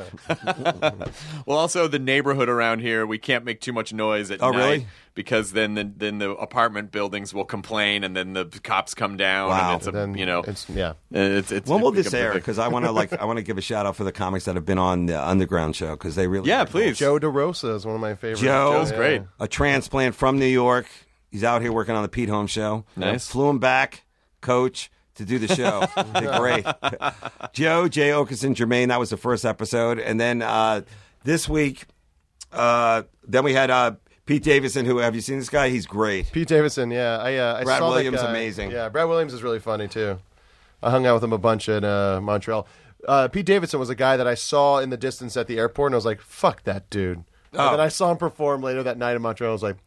[0.56, 1.14] joke.
[1.46, 4.58] Well, also the neighborhood around here, we can't make too much noise at Oh, night
[4.58, 4.88] really?
[5.16, 9.48] Because then the, then the apartment buildings will complain, and then the cops come down,
[9.50, 9.72] Wow.
[9.72, 10.94] and it's a, Then you know, it's yeah.
[11.10, 11.70] it's it's.
[11.70, 12.34] When it will this air?
[12.34, 14.44] Because I want to like I want to give a shout out for the comics
[14.44, 16.82] that have been on the Underground show because they really Yeah, are cool.
[16.82, 16.98] please.
[16.98, 18.42] Joe DeRosa is one of my favorites.
[18.42, 18.74] Joe.
[18.74, 19.22] Joe's great.
[19.40, 20.86] a transplant from New York.
[21.32, 22.84] He's out here working on the Pete Holmes show.
[22.98, 23.28] Nice.
[23.30, 24.04] Flew him back,
[24.42, 25.86] coach, to do the show.
[26.38, 26.66] Great.
[27.54, 29.98] Joe, Jay Oakerson, Jermaine, that was the first episode.
[30.00, 30.82] And then uh,
[31.24, 31.86] this week,
[32.52, 33.94] uh, then we had uh,
[34.26, 35.70] Pete Davidson, who, have you seen this guy?
[35.70, 36.32] He's great.
[36.32, 38.30] Pete Davidson, yeah, I, uh, I Brad saw that Williams, guy.
[38.30, 38.72] amazing.
[38.72, 40.20] Yeah, Brad Williams is really funny too.
[40.82, 42.68] I hung out with him a bunch in uh, Montreal.
[43.08, 45.90] Uh, Pete Davidson was a guy that I saw in the distance at the airport,
[45.90, 47.24] and I was like, "Fuck that dude."
[47.54, 47.66] Oh.
[47.70, 49.52] And then I saw him perform later that night in Montreal.
[49.52, 49.78] I was like,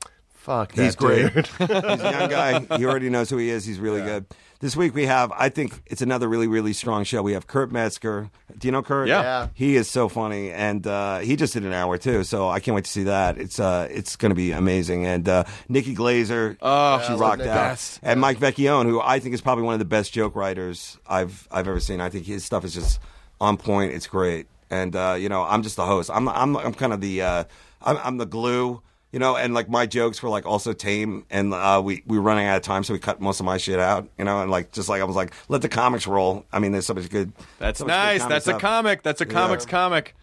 [0.48, 1.32] "Fuck that He's great.
[1.34, 2.76] dude." He's a young guy.
[2.78, 3.64] He already knows who he is.
[3.64, 4.24] He's really good.
[4.60, 7.22] This week we have, I think it's another really, really strong show.
[7.22, 8.28] We have Kurt Metzger.
[8.58, 9.06] Do you know Kurt?
[9.06, 9.20] Yeah.
[9.22, 9.48] Yeah.
[9.54, 12.24] He is so funny, and uh, he just did an hour too.
[12.24, 13.38] So I can't wait to see that.
[13.38, 15.06] It's uh, it's going to be amazing.
[15.06, 17.50] And uh, Nikki Glazer, oh, she I rocked Nikki.
[17.50, 17.54] out.
[17.54, 18.00] Best.
[18.02, 21.46] And Mike Vecchione, who I think is probably one of the best joke writers I've
[21.52, 22.00] I've ever seen.
[22.00, 22.98] I think his stuff is just
[23.40, 23.92] on point.
[23.92, 24.48] It's great.
[24.70, 26.10] And uh, you know, I'm just the host.
[26.12, 27.44] I'm I'm I'm kind of the uh,
[27.80, 28.82] I'm, I'm the glue.
[29.12, 32.22] You know, and like my jokes were like also tame, and uh, we we were
[32.22, 34.06] running out of time, so we cut most of my shit out.
[34.18, 36.44] You know, and like just like I was like, let the comics roll.
[36.52, 37.32] I mean, there's so much good.
[37.58, 38.20] That's so much good nice.
[38.20, 39.02] comic That's a comic.
[39.02, 40.14] That's a comics comic.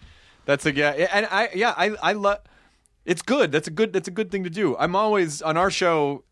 [0.46, 0.92] That's a yeah.
[0.92, 2.40] And I yeah I I love.
[3.06, 3.52] It's good.
[3.52, 3.92] That's a good.
[3.92, 4.78] That's a good thing to do.
[4.78, 6.24] I'm always on our show.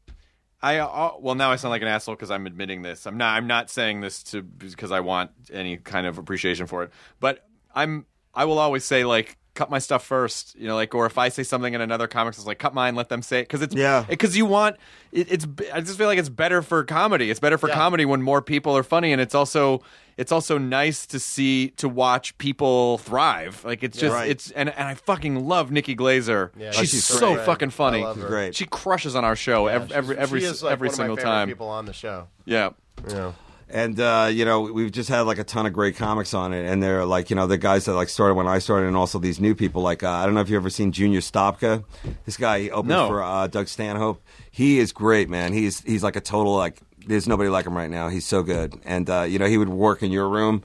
[0.61, 3.07] I uh, well now I sound like an asshole because I'm admitting this.
[3.07, 3.35] I'm not.
[3.35, 6.91] I'm not saying this to because I want any kind of appreciation for it.
[7.19, 8.05] But I'm.
[8.35, 10.55] I will always say like cut my stuff first.
[10.55, 12.95] You know, like or if I say something in another comics, it's like cut mine,
[12.95, 14.05] let them say it because it's Yeah.
[14.07, 14.77] because you want
[15.11, 15.47] it, it's.
[15.73, 17.29] I just feel like it's better for comedy.
[17.29, 19.81] It's better for comedy when more people are funny, and it's also
[20.15, 23.63] it's also nice to see to watch people thrive.
[23.65, 24.29] Like it's just Right.
[24.29, 26.51] it's and and I fucking love Nikki Glazer.
[26.73, 27.45] she's, she's so great.
[27.45, 27.99] fucking funny.
[28.03, 28.27] I love her.
[28.27, 28.55] Great.
[28.55, 31.23] She crushes on our show every every every, she is like every one single of
[31.23, 31.47] my time.
[31.47, 32.27] People on the show.
[32.45, 32.71] Yeah.
[33.09, 33.31] Yeah.
[33.73, 36.63] And uh, you know, we've just had like a ton of great comics on it,
[36.71, 39.17] and they're like, you know, the guys that like started when I started, and also
[39.17, 39.81] these new people.
[39.81, 41.83] Like, uh, I don't know if you ever seen Junior Stopka.
[42.25, 43.07] This guy he opens No.
[43.07, 44.21] for uh, Doug Stanhope.
[44.51, 45.53] He is great, man.
[45.53, 46.77] He's he's like a total like.
[47.07, 48.09] There's nobody like him right now.
[48.09, 50.63] He's so good, and uh, you know, he would work in your room.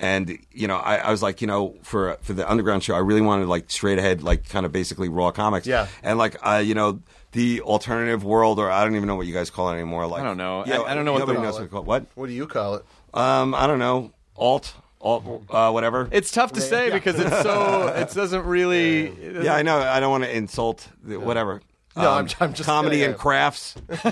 [0.00, 2.98] And you know, I, I was like, you know, for for the underground show, I
[2.98, 5.64] really wanted like straight ahead, like kind of basically raw comics.
[5.68, 5.86] Yeah.
[6.02, 7.00] And like, uh, you know,
[7.32, 10.06] the alternative world, or I don't even know what you guys call it anymore.
[10.06, 10.64] Like, I don't know.
[10.66, 11.86] Yeah, I- I don't know what nobody the- knows what, call it.
[11.86, 12.06] what.
[12.14, 12.84] What do you call it?
[13.14, 14.12] Um, I don't know.
[14.36, 16.08] Alt, alt, uh, whatever.
[16.12, 19.78] It's tough to say because it's so it doesn't really yeah, I know.
[19.78, 21.60] I don't want to insult the, whatever.
[21.94, 23.10] Um, No, I'm- I'm just comedy kidding.
[23.12, 23.74] and crafts.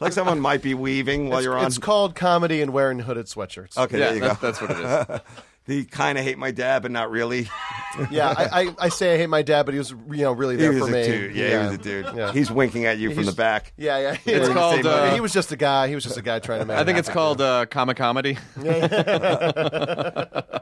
[0.00, 1.66] like someone might be weaving while you're on.
[1.66, 3.76] It's called comedy and wearing hooded sweatshirts.
[3.78, 4.46] okay, yeah there you that's, go.
[4.46, 5.20] that's what it is.
[5.66, 7.48] The kind of hate my dad, but not really.
[8.10, 10.54] Yeah, I, I, I say I hate my dad, but he was you know really
[10.54, 11.04] He there was for a me.
[11.04, 11.36] dude.
[11.36, 12.06] Yeah, he was a dude.
[12.16, 12.32] Yeah.
[12.32, 13.74] He's winking at you from the back.
[13.76, 14.16] Yeah, yeah.
[14.24, 15.88] It's called, uh, he was just a guy.
[15.88, 16.78] He was just a guy trying to make.
[16.78, 18.38] I think it it's called uh, comic comedy.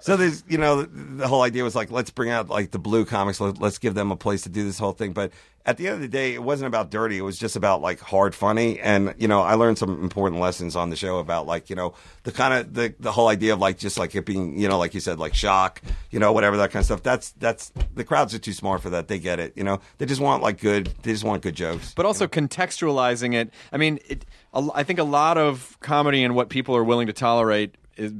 [0.02, 0.86] So there's, you know, the,
[1.18, 3.38] the whole idea was like, let's bring out like the blue comics.
[3.40, 5.12] Let, let's give them a place to do this whole thing.
[5.12, 5.30] But
[5.66, 7.18] at the end of the day, it wasn't about dirty.
[7.18, 8.80] It was just about like hard funny.
[8.80, 11.94] And you know, I learned some important lessons on the show about like you know
[12.22, 14.78] the kind of the the whole idea of like just like it being you know
[14.78, 17.02] like you said like shock, you know, whatever that kind of stuff.
[17.02, 19.08] That's that's the crowds are too smart for that.
[19.08, 19.52] They get it.
[19.56, 20.86] You know, they just want like good.
[21.02, 21.92] They just want good jokes.
[21.94, 23.52] but also contextualizing it.
[23.72, 27.12] I mean, it, I think a lot of comedy and what people are willing to
[27.12, 28.12] tolerate is,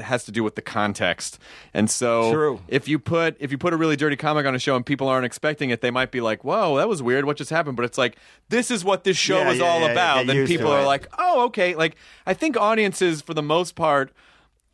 [0.00, 1.38] has to do with the context.
[1.74, 2.60] And so, True.
[2.68, 5.08] if you put if you put a really dirty comic on a show and people
[5.08, 7.24] aren't expecting it, they might be like, "Whoa, that was weird.
[7.24, 8.16] What just happened?" But it's like
[8.48, 10.26] this is what this show Yeah, is yeah, all yeah, about.
[10.26, 11.96] then people are like, "Oh, okay." Like
[12.26, 14.12] I think audiences, for the most part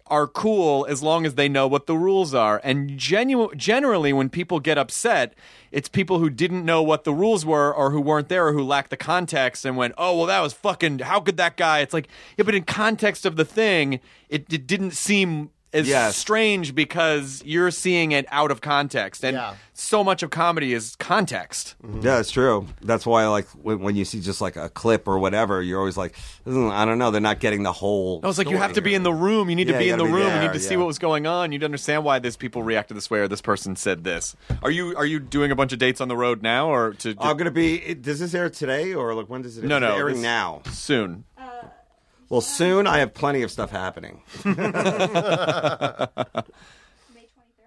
[0.09, 2.61] are cool as long as they know what the rules are.
[2.63, 5.35] And genu- generally, when people get upset,
[5.73, 8.63] it's people who didn't know what the rules were or who weren't there or who
[8.63, 11.81] lacked the context and went, oh, well, that was fucking, how could that guy?
[11.81, 16.17] It's like, yeah, but in context of the thing, it, it didn't seem is Yes.
[16.17, 19.55] strange because you're seeing it out of context, and Yeah.
[19.73, 21.75] so much of comedy is context.
[22.01, 22.67] Yeah, it's true.
[22.83, 25.97] That's why, like, when, when you see just like a clip or whatever, you're always
[25.97, 26.15] like,
[26.47, 27.11] "Mm, I don't know.
[27.11, 28.21] They're not getting the whole.
[28.23, 29.51] I was like, you have to be in the room.
[29.51, 30.33] You need Yeah, to be in the be room.
[30.35, 31.53] you need to see what was going on.
[31.53, 34.37] You'd understand why this people reacted this way or this person said this.
[34.63, 37.15] Are you are you doing a bunch of dates on the road now or to?
[37.21, 37.95] I'm gonna be.
[37.95, 39.65] Does this air today or like when does it?
[39.65, 40.63] no, is it no, airing now.
[40.71, 41.25] soon.
[42.29, 44.23] Well, soon I have plenty of stuff happening.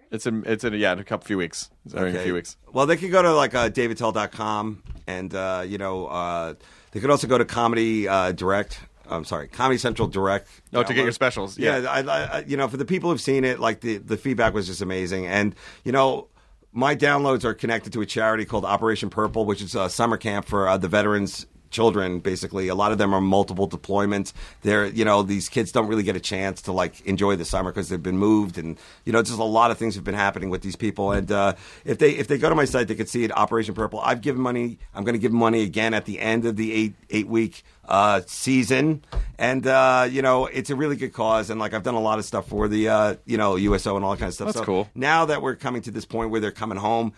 [0.10, 1.70] It's in it's in yeah in a couple few weeks.
[1.86, 2.28] It's airing in a Okay.
[2.28, 2.55] few weeks.
[2.72, 6.53] Well, they could go to like uh, daveattell.com and uh, you know uh,
[6.91, 8.80] they could also go to Comedy uh, Direct.
[9.10, 10.47] I'm sorry, Comedy Central Direct.
[10.74, 11.58] Oh, to get your specials.
[11.58, 11.89] Yeah, Yeah.
[11.91, 14.53] I, I, I- you know, for the people who've seen it, like the the feedback
[14.53, 15.53] was just amazing, and
[15.84, 16.28] you know.
[16.74, 20.45] My downloads are connected to a charity called Operation Purple, which is a summer camp
[20.45, 21.47] for uh, the veterans
[21.78, 22.67] children basically.
[22.69, 24.34] A lot of them are multiple deployments.
[24.63, 27.71] They're you know these kids don't really get a chance to like enjoy the summer
[27.71, 30.49] because they've been moved and you know just a lot of things have been happening
[30.49, 31.11] with these people.
[31.11, 31.53] And uh,
[31.86, 33.99] if they if they go to my site they can see it operation purple.
[33.99, 36.93] I've given money i'm going to give money again at the end of the eight
[37.11, 39.03] eight week uh, season.
[39.38, 42.17] And uh, you know it's a really good cause and like i've done a lot
[42.17, 44.47] of stuff for the uh, you know uso and all that kind of stuff.
[44.47, 44.89] That's so cool.
[44.95, 47.13] now that we're coming to this point where they're coming home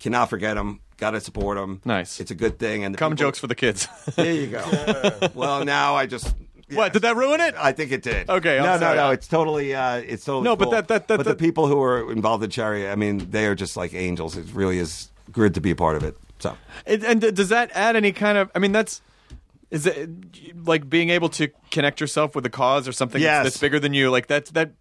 [0.00, 2.20] cannot forget them got to support them Nice.
[2.20, 3.86] it's a good thing and the Come people- jokes for the kids.
[4.16, 5.30] there you go.
[5.34, 6.34] well, now I just.
[6.72, 7.54] What did that ruin it?
[7.58, 8.30] I think it did.
[8.30, 8.96] Okay, I'm no, sorry.
[8.96, 9.10] no, no.
[9.10, 10.44] It's totally, uh, it's totally.
[10.44, 10.72] No, but cool.
[10.72, 13.46] that- that- that- but that- the people who are involved in charity, I mean, they
[13.46, 14.36] are just like angels.
[14.36, 16.16] It really is good to be a part of it.
[16.38, 18.50] So, And, and th- does that add any kind of?
[18.54, 19.02] I mean, that's
[19.70, 20.08] is it
[20.66, 23.44] like being able to connect yourself with a cause or something Yes.
[23.44, 24.10] that's bigger than you?
[24.10, 24.72] Like that's that.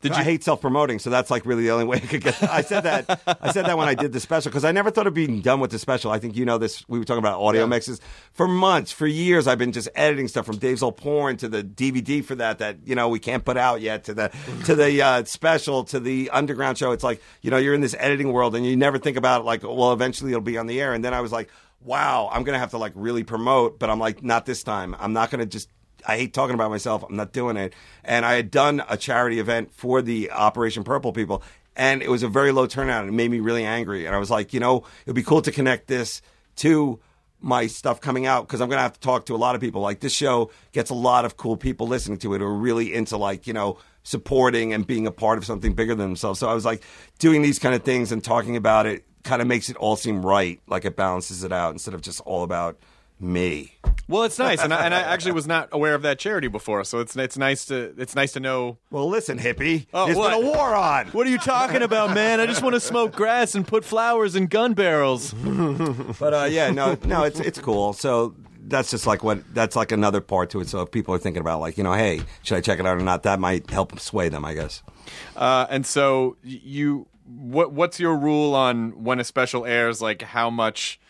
[0.00, 0.18] Did you?
[0.18, 2.42] I hate self promoting, so that's like really the only way I could get.
[2.50, 3.20] I said that.
[3.40, 5.60] I said that when I did the special because I never thought of being done
[5.60, 6.10] with the special.
[6.10, 6.86] I think you know this.
[6.88, 8.00] We were talking about audio mixes
[8.34, 9.46] for months, for years.
[9.46, 12.76] I've been just editing stuff from Dave's Old Porn to the DVD for that that
[12.84, 14.30] you know we can't put out yet to the
[14.66, 16.92] to the uh, special to the underground show.
[16.92, 19.44] It's like you know you're in this editing world and you never think about it
[19.44, 20.92] like well eventually it'll be on the air.
[20.92, 21.48] And then I was like,
[21.80, 24.94] wow, I'm gonna have to like really promote, but I'm like not this time.
[24.98, 25.70] I'm not gonna just
[26.06, 27.04] I hate talking about myself.
[27.08, 27.74] I'm not doing it.
[28.04, 31.42] And I had done a charity event for the Operation Purple people,
[31.76, 34.06] and it was a very low turnout, and it made me really angry.
[34.06, 36.22] And I was like, you know, it'd be cool to connect this
[36.56, 37.00] to
[37.40, 39.60] my stuff coming out because I'm going to have to talk to a lot of
[39.60, 39.82] people.
[39.82, 42.94] Like this show gets a lot of cool people listening to it who are really
[42.94, 46.40] into like, you know, supporting and being a part of something bigger than themselves.
[46.40, 46.82] So I was like
[47.18, 50.24] doing these kind of things and talking about it kind of makes it all seem
[50.24, 50.60] right.
[50.66, 52.78] Like it balances it out instead of just all about
[53.20, 53.76] me.
[54.06, 56.84] Well, it's nice, and I, and I actually was not aware of that charity before,
[56.84, 58.76] so it's it's nice to it's nice to know.
[58.90, 59.86] Well, listen, hippie.
[59.94, 60.38] Oh, There's what?
[60.38, 61.06] been a war on.
[61.08, 62.38] What are you talking about, man?
[62.38, 65.34] I just want to smoke grass and put flowers in gun barrels.
[66.18, 67.94] But uh, yeah, no, no, it's it's cool.
[67.94, 68.34] So
[68.66, 70.68] that's just like what that's like another part to it.
[70.68, 72.98] So if people are thinking about like you know, hey, should I check it out
[72.98, 73.22] or not?
[73.22, 74.82] That might help sway them, I guess.
[75.36, 80.02] Uh, and so you, what what's your rule on when a special airs?
[80.02, 81.00] Like how much?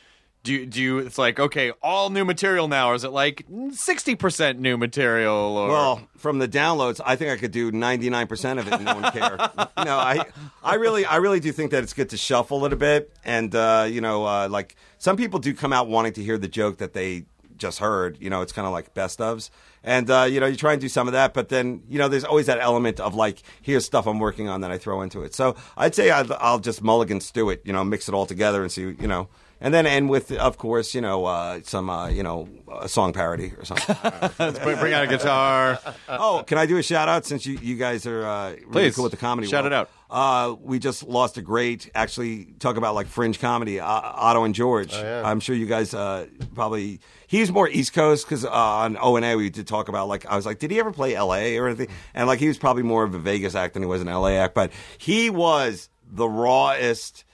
[0.44, 0.98] Do you, do you?
[0.98, 5.34] It's like okay, all new material now, or is it like sixty percent new material?
[5.34, 8.74] Or Well, from the downloads, I think I could do ninety nine percent of it
[8.74, 9.38] and no one care.
[9.84, 10.26] no, I
[10.62, 13.54] I really I really do think that it's good to shuffle it a bit, and
[13.54, 16.76] uh, you know, uh, like some people do come out wanting to hear the joke
[16.76, 17.24] that they
[17.56, 18.18] just heard.
[18.20, 19.48] You know, it's kind of like best ofs.
[19.82, 22.08] And uh, you know, you try and do some of that, but then you know,
[22.08, 25.22] there's always that element of like, here's stuff I'm working on that I throw into
[25.22, 25.34] it.
[25.34, 28.62] So I'd say I'll, I'll just mulligan stew it, you know, mix it all together
[28.62, 29.28] and see, you know,
[29.64, 33.14] and then end with, of course, you know, uh, some, uh, you know, a song
[33.14, 33.96] parody or something.
[34.38, 35.78] Let's bring, bring out a guitar.
[36.06, 38.94] oh, can I do a shout out since you, you guys are uh, really Please.
[38.94, 39.48] cool with the comedy?
[39.48, 39.72] Shout world?
[39.72, 39.90] it out.
[40.10, 44.54] Uh, we just lost a great, actually, talk about like fringe comedy, uh, Otto and
[44.54, 44.94] George.
[44.94, 47.00] I'm sure you guys uh, probably.
[47.26, 50.26] He's more East Coast because uh, on O and A we did talk about like
[50.26, 51.56] I was like, did he ever play L.A.
[51.56, 51.88] or anything?
[52.12, 54.36] And like he was probably more of a Vegas act than he was an L.A.
[54.36, 57.24] act, but he was the rawest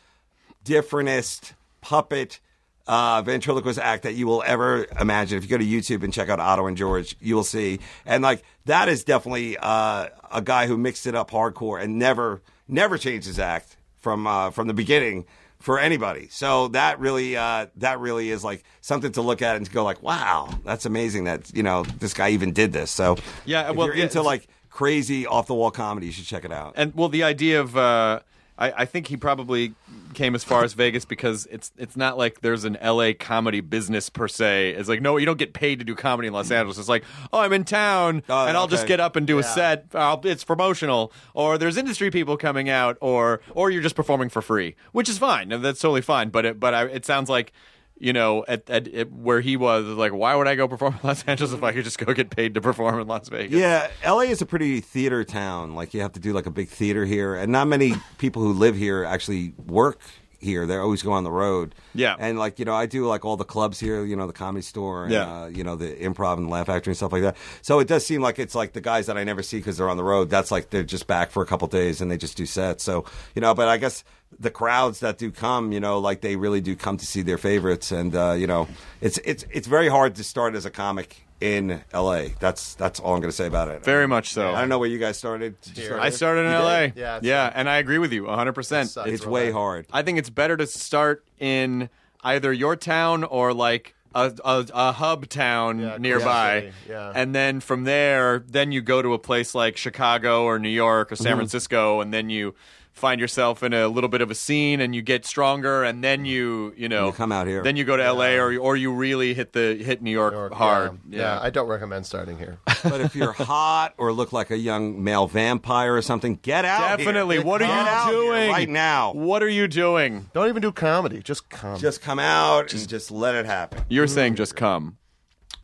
[0.64, 2.40] differentest puppet
[2.86, 5.38] uh, ventriloquist act that you will ever imagine.
[5.38, 7.78] If you go to YouTube and check out Otto and George, you will see.
[8.04, 12.42] And like that is definitely uh, a guy who mixed it up hardcore and never
[12.66, 15.26] never changed his act from uh, from the beginning
[15.60, 16.26] for anybody.
[16.30, 19.84] So that really uh, that really is like something to look at and to go
[19.84, 22.90] like, wow, that's amazing that you know this guy even did this.
[22.90, 26.24] So Yeah, if well, you're yeah, into like crazy off the wall comedy, you should
[26.24, 26.74] check it out.
[26.76, 28.20] And well, the idea of uh,
[28.58, 29.74] I, I think he probably
[30.14, 33.14] came as far as Vegas because it's it's not like there's an L.A.
[33.14, 34.70] comedy business per se.
[34.70, 36.78] It's like no, you don't get paid to do comedy in Los Angeles.
[36.78, 39.42] It's like oh, I'm in town Oh, and I'll just get up and do a
[39.42, 39.86] set.
[39.94, 44.42] I'll, it's promotional, or there's industry people coming out, or or you're just performing for
[44.42, 45.48] free, which is fine.
[45.48, 46.30] That's totally fine.
[46.30, 47.52] But it, but I, it sounds like
[48.00, 51.00] you know, at, at, at where he was, like, why would I go perform in
[51.06, 53.56] Los Angeles if I could just go get paid to perform in Las Vegas?
[53.56, 55.74] Yeah, LA is a pretty theater town.
[55.74, 58.52] Like you have to do like a big theater here, and not many people who
[58.52, 60.00] live here actually work
[60.40, 60.66] here.
[60.66, 61.74] They always go on the road.
[61.94, 62.16] Yeah.
[62.18, 64.04] and like you know, I do like all the clubs here.
[64.04, 65.42] You know, the Comedy Store, and, Yeah.
[65.42, 67.36] uh, you know, the Improv and Laugh Factory and stuff like that.
[67.62, 69.90] So it does seem like it's like the guys that I never see because they're
[69.90, 70.30] on the road.
[70.30, 72.82] That's like they're just back for a couple days and they just do sets.
[72.84, 74.04] So you know, but I guess.
[74.38, 77.36] The crowds that do come, you know, like they really do come to see their
[77.36, 78.68] favorites, and uh, you know,
[79.00, 82.34] it's it's it's very hard to start as a comic in L.A.
[82.38, 83.82] That's that's all I'm going to say about it.
[83.84, 84.50] Very much so.
[84.54, 85.60] I don't know where you guys started.
[85.62, 86.80] Did you start I started in You LA.
[86.80, 86.92] did?
[86.96, 88.86] Yeah, it's yeah, and I agree with you 100%.
[88.88, 89.10] sucks.
[89.10, 89.86] It's way hard.
[89.92, 91.88] I think it's better to start in
[92.22, 96.60] either your town or like a, a, a hub town Yeah, nearby.
[96.60, 97.12] City, yeah.
[97.14, 101.12] And then from there, then you go to a place like Chicago or New York
[101.12, 101.24] or Mm-hmm.
[101.24, 102.54] San Francisco, and then you
[103.00, 106.24] find yourself in a little bit of a scene and you get stronger and then
[106.24, 107.62] you you know You come out here.
[107.62, 110.50] then you go to LA or or you really hit the hit New York, Or-
[110.54, 112.58] hard Yeah, yeah, I don't recommend starting here.
[112.82, 116.88] But if you're hot or look like a young male vampire or something, get out.
[116.88, 116.96] here.
[116.98, 119.12] definitely what are Get out you doing right now?
[119.12, 121.20] what are you doing don't even do comedy.
[121.22, 121.78] Just come.
[121.78, 123.84] Just come out and just let it happen.
[123.88, 124.96] you're saying just come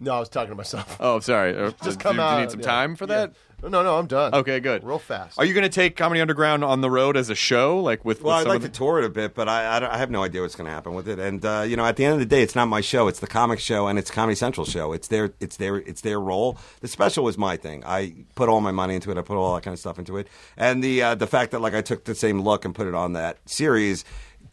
[0.00, 0.96] no, I was talking to myself.
[1.00, 2.40] oh sorry Uh, Just do- come do you out.
[2.40, 2.66] need some yeah.
[2.66, 3.34] time for that Yeah.
[3.62, 4.34] No, no, I'm done.
[4.34, 4.84] Okay, good.
[4.84, 5.38] Real fast.
[5.38, 8.20] Are you going to take Comedy Underground on the road as a show, like with?
[8.20, 9.96] Well, with I'd some like of to tour it a bit, but I, I, I
[9.96, 11.18] have no idea what's going to happen with it.
[11.18, 13.18] And uh, you know, at the end of the day, it's not my show; it's
[13.20, 14.92] the comic show, and it's Comedy Central show.
[14.92, 16.58] It's their, it's their, it's their role.
[16.80, 17.82] The special was my thing.
[17.86, 19.16] I put all my money into it.
[19.16, 20.28] I put all that kind of stuff into it,
[20.58, 22.94] and the uh, the fact that like I took the same look and put it
[22.94, 24.04] on that series.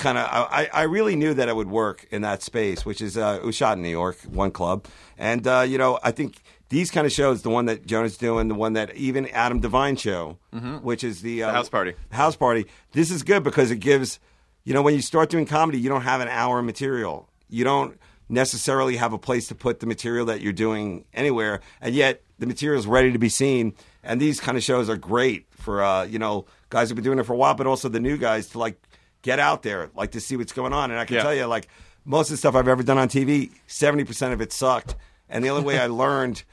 [0.03, 3.17] Kind of, I, I really knew that it would work in that space, which is
[3.17, 4.85] uh, it was shot in New York, one club,
[5.17, 8.49] and uh, you know I think these kind of shows, the one that Jonah's doing,
[8.49, 10.37] the one that even Adam Devine show,
[10.81, 11.93] which is the, uh, house party.
[12.11, 12.65] house party.
[12.91, 14.19] This is good because it gives,
[14.65, 17.29] you know, when you start doing comedy, you don't have an hour of material.
[17.47, 17.97] You don't
[18.27, 22.45] necessarily have a place to put the material that you're doing anywhere, and yet the
[22.47, 23.73] material is ready to be seen.
[24.03, 27.19] And these kind of shows are great for, uh, you know, guys who've been doing
[27.19, 28.81] it for a while, but also the new guys to like
[29.23, 30.91] get out there, like to see what's going on.
[30.91, 31.23] And I can Yeah.
[31.23, 31.67] tell you, like
[32.05, 34.95] most of the stuff I've ever done on TV, seventy percent of it sucked,
[35.27, 36.43] and the only way I learned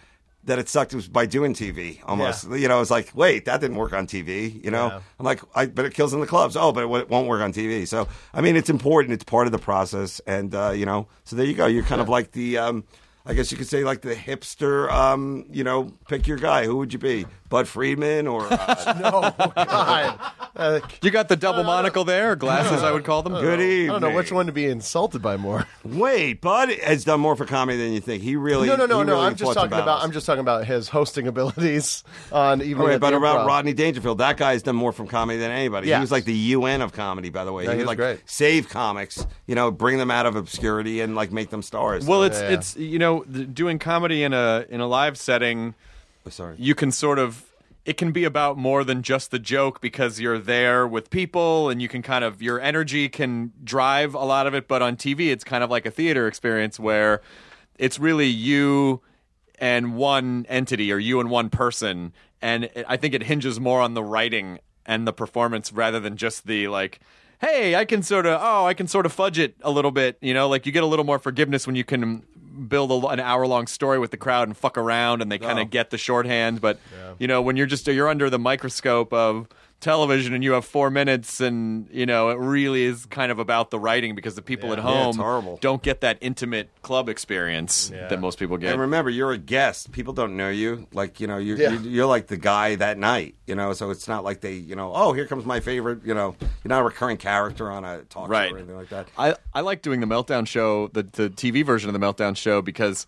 [0.44, 2.48] that it sucked was by doing TV almost.
[2.50, 4.64] You know, it's like, wait, that didn't work on TV.
[4.64, 5.00] You know, Yeah.
[5.18, 6.56] I'm like, I, but it kills in the clubs.
[6.56, 7.86] Oh, but it won't work on TV.
[7.86, 9.12] So, I mean, it's important.
[9.12, 10.18] It's part of the process.
[10.26, 11.66] And, uh, you know, so there you go.
[11.66, 12.84] You're kind of like the, um,
[13.26, 16.64] I guess you could say like the hipster, um, you know, pick your guy.
[16.64, 17.26] Who would you be?
[17.50, 20.18] Budd Friedman or uh, no, God.
[20.56, 23.32] Uh, You got the double monocle there, or glasses, I would call them.
[23.34, 23.90] good evening.
[23.90, 25.66] I don't know which one to be insulted by more.
[25.84, 28.22] Wait, Budd has done more for comedy than you think.
[28.22, 29.14] He really No, no, no, no.
[29.14, 30.02] really I'm just talking about.
[30.02, 32.80] I'm just talking about his hosting abilities on even.
[32.82, 33.46] All right, but the about Improv.
[33.46, 35.92] Rodney Dangerfield, that guy's done more from comedy than anybody.
[35.92, 37.64] He was like the UN of comedy, by the way.
[37.64, 38.20] Yeah, he he was like great.
[38.26, 42.06] save comics, you know, bring them out of obscurity and like make them stars.
[42.06, 42.50] Well, it's Yeah.
[42.50, 45.74] it's you know doing comedy in a in a live setting.
[46.26, 46.56] Oh, sorry.
[46.58, 47.46] you can sort of
[47.86, 51.80] it can be about more than just the joke because you're there with people and
[51.80, 55.30] you can kind of your energy can drive a lot of it but on TV
[55.30, 57.22] it's kind of like a theater experience where
[57.78, 59.00] it's really you
[59.58, 62.12] and one entity or you and one person
[62.42, 66.16] and it, I think it hinges more on the writing and the performance rather than
[66.18, 67.00] just the like
[67.40, 70.18] hey I can sort of oh I can sort of fudge it a little bit
[70.20, 72.24] you know like you get a little more forgiveness when you can
[72.68, 75.58] build a, an hour long story with the crowd and fuck around and they kind
[75.58, 76.78] of get the shorthand but
[77.18, 79.46] you know when you're just you're under the microscope of
[79.80, 83.70] television and you have four minutes and you know it really is kind of about
[83.70, 85.58] the writing because the people at home it's horrible.
[85.62, 89.90] don't get that intimate club experience that most people get And remember, you're a guest.
[89.92, 90.86] People don't know you.
[90.92, 91.70] Like, you know, you're, Yeah.
[91.72, 94.76] you're, you're like the guy that night, you know, so it's not like they, you
[94.76, 98.02] know, oh, here comes my favorite, you know, you're not a recurring character on a
[98.02, 99.08] talk right show or anything like that.
[99.16, 102.60] I, I like doing the meltdown show the, the tv version of the meltdown show
[102.62, 103.06] because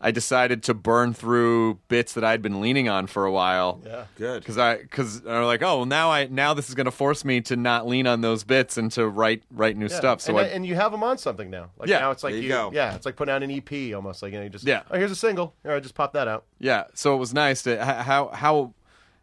[0.00, 4.04] i decided to burn through bits that i'd been leaning on for a while yeah
[4.16, 4.40] Good.
[4.42, 7.24] because i because i'm like oh well, now i now this is going to force
[7.24, 9.96] me to not lean on those bits and to write write new Yeah.
[9.96, 11.70] stuff so and, I, and you have them on something now.
[11.78, 12.00] Like Yeah.
[12.00, 12.70] now it's like There you go.
[12.74, 14.22] Yeah, it's like putting out an EP almost.
[14.22, 14.82] Like you know, you just Yeah.
[14.90, 15.54] Oh, here's a single.
[15.64, 16.44] All right, just pop that out.
[16.58, 18.74] yeah so it was nice to how how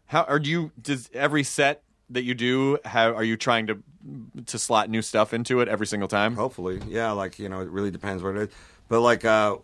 [0.06, 3.78] how are you does every set that you do how are you trying to
[4.46, 7.12] to slot new stuff into it every single time Hopefully, yeah.
[7.12, 8.48] Like you know, it really depends what it is.
[8.88, 9.56] But like uh,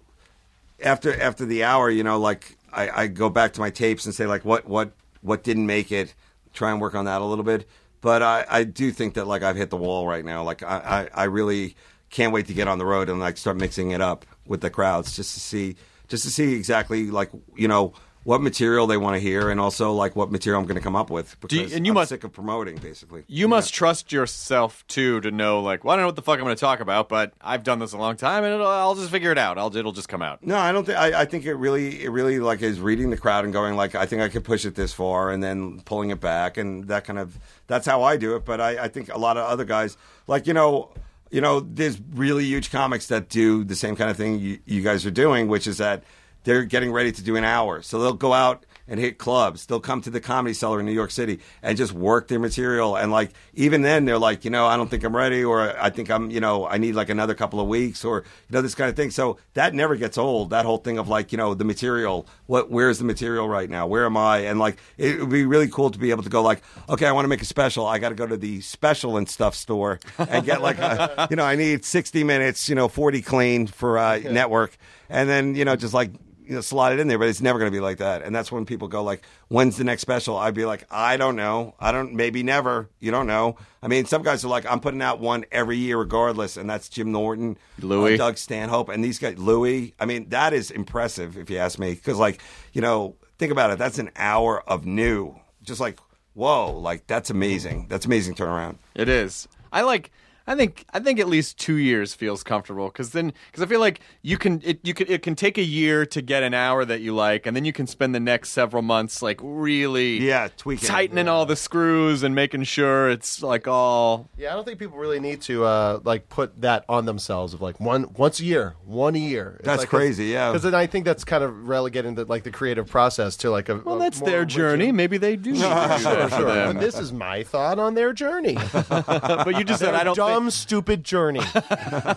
[0.83, 4.15] after after the hour, you know, like I, I go back to my tapes and
[4.15, 6.15] say like what what what didn't make it.
[6.53, 7.69] Try and work on that a little bit.
[8.01, 10.43] But I, I do think that like I've hit the wall right now.
[10.43, 11.77] Like I, I, I really
[12.09, 14.71] can't wait to get on the road and like start mixing it up with the
[14.71, 15.77] crowds just to see
[16.09, 17.93] just to see exactly like you know
[18.23, 20.95] what material they want to hear, and also like what material I'm going to come
[20.95, 21.37] up with.
[21.49, 23.25] Do you- and you I'm must- sick of promoting, basically.
[23.29, 26.39] You must trust yourself too to know, like, well, I don't know what the fuck
[26.39, 28.95] I'm going to talk about, but I've done this a long time, and it'll, I'll
[28.95, 29.57] just figure it out.
[29.57, 30.45] I'll, it'll just come out.
[30.45, 30.99] No, I don't think.
[30.99, 33.95] I, I think it really, it really like is reading the crowd and going like,
[33.95, 37.05] I think I could push it this far, and then pulling it back, and that
[37.05, 37.39] kind of.
[37.69, 38.45] That's how I do it.
[38.45, 39.97] But I, I think a lot of other guys,
[40.27, 40.91] like you know,
[41.31, 44.83] you know, there's really huge comics that do the same kind of thing you, you
[44.83, 46.03] guys are doing, which is that
[46.45, 49.67] they're getting ready to do an hour, so they'll go out and hit clubs.
[49.67, 52.97] They'll come to the comedy cellar in New York City and just work their material.
[52.97, 55.91] And like even then, they're like, you know, I don't think I'm ready, or I
[55.91, 58.75] think I'm, you know, I need like another couple of weeks, or you know, this
[58.75, 59.13] kind of thing.
[59.13, 60.51] So that never gets old.
[60.51, 62.27] That whole thing of like, you know, the material.
[62.47, 62.71] What?
[62.71, 63.87] Where's the material right now?
[63.87, 64.39] Where am I?
[64.39, 67.13] And like, it would be really cool to be able to go like, okay, I
[67.13, 67.87] want to make a special.
[67.87, 71.37] I got to go to the special and stuff store and get like, a, you
[71.37, 74.77] know, I need 60 minutes, you know, 40 clean for uh, network,
[75.09, 76.11] and then you know, just like
[76.51, 78.23] you know, slot it in there, but it's never going to be like that.
[78.23, 81.37] And that's when people go like, "When's the next special?" I'd be like, "I don't
[81.37, 81.77] know.
[81.79, 82.13] I don't.
[82.13, 82.89] Maybe never.
[82.99, 85.97] You don't know." I mean, some guys are like, "I'm putting out one every year,
[85.97, 88.15] regardless," and that's Jim Norton, Louis.
[88.15, 89.95] uh, Doug Stanhope, and these guys, Louis.
[90.01, 92.43] I mean, that is impressive if you ask me, because like,
[92.73, 93.79] you know, think about it.
[93.79, 95.37] That's an hour of new.
[95.63, 96.01] Just like,
[96.35, 97.87] whoa, like that's amazing.
[97.89, 98.79] That's amazing turnaround.
[98.97, 99.47] It is.
[99.73, 100.11] I like.
[100.51, 100.85] I think.
[100.93, 104.37] I think at least two years feels comfortable because then because I feel like you
[104.37, 107.15] can it you can it can take a year to get an hour that you
[107.15, 110.89] like and then you can spend the next several months like really Yeah, tweaking.
[110.89, 114.99] tightening all the screws and making sure it's like all Yeah, I don't think people
[114.99, 118.75] really need to uh, like put that on themselves of like one once a year,
[118.85, 119.55] one a year.
[119.61, 120.49] It's That's like crazy, yeah.
[120.51, 123.69] Because then I think that's kind of relegating the like the creative process to like
[123.69, 123.77] a.
[123.77, 124.91] well a that's more their rigid- journey.
[124.93, 126.45] Maybe they do need to do that Sure, for sure.
[126.55, 126.75] them.
[126.75, 128.57] But this is my thought on their journey.
[128.89, 130.17] but you just said I don't.
[130.17, 131.41] dumb, Think, stupid journey.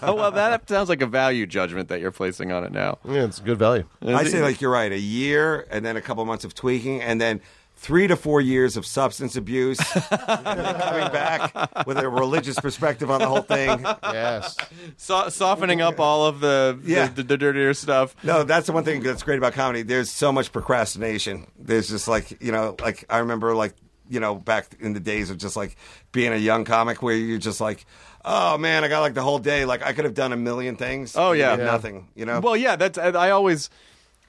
[0.04, 3.00] oh well, that sounds like a value judgment that you're placing on it now.
[3.06, 3.86] yeah, it's good value.
[4.06, 7.20] I say like you're right, a year and then a couple months of tweaking and
[7.20, 7.42] then
[7.76, 10.06] three to four years of substance abuse and
[10.58, 13.82] then coming back with a religious perspective on the whole thing.
[14.04, 14.56] Yes.
[14.96, 17.08] So- softening up all of the, Yeah.
[17.08, 18.16] the, the dirtier stuff.
[18.24, 19.82] No, that's the one thing that's great about comedy.
[19.82, 21.48] There's so much procrastination.
[21.60, 23.74] There's just like, you know, like I remember like,
[24.10, 25.76] you know, back in the days of just like
[26.12, 27.86] being a young comic where you're just like,
[28.26, 29.66] oh man, I got like the whole day.
[29.66, 31.16] Like I could have done a million things.
[31.16, 31.58] Oh, yeah.
[31.58, 31.66] Yeah.
[31.66, 32.40] Nothing, you know?
[32.40, 33.70] Well, yeah, that's I, I always,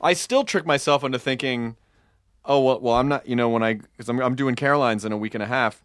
[0.01, 1.76] I still trick myself into thinking,
[2.45, 5.12] oh well, well I'm not, you know, when I because I'm I'm doing Caroline's in
[5.12, 5.84] a week and a half.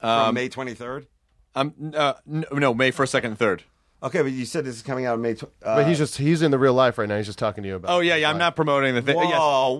[0.00, 1.06] From May 23rd?
[1.54, 3.62] I'm uh, n- no May first, second, and third.
[4.04, 5.32] Okay, but you said this is coming out in May.
[5.34, 7.16] Tw- uh, But he's just he's in the real life right now.
[7.16, 7.90] He's just talking to you about.
[7.90, 8.28] Oh yeah, yeah.
[8.28, 9.16] I'm not promoting the thing.
[9.16, 9.22] Whoa,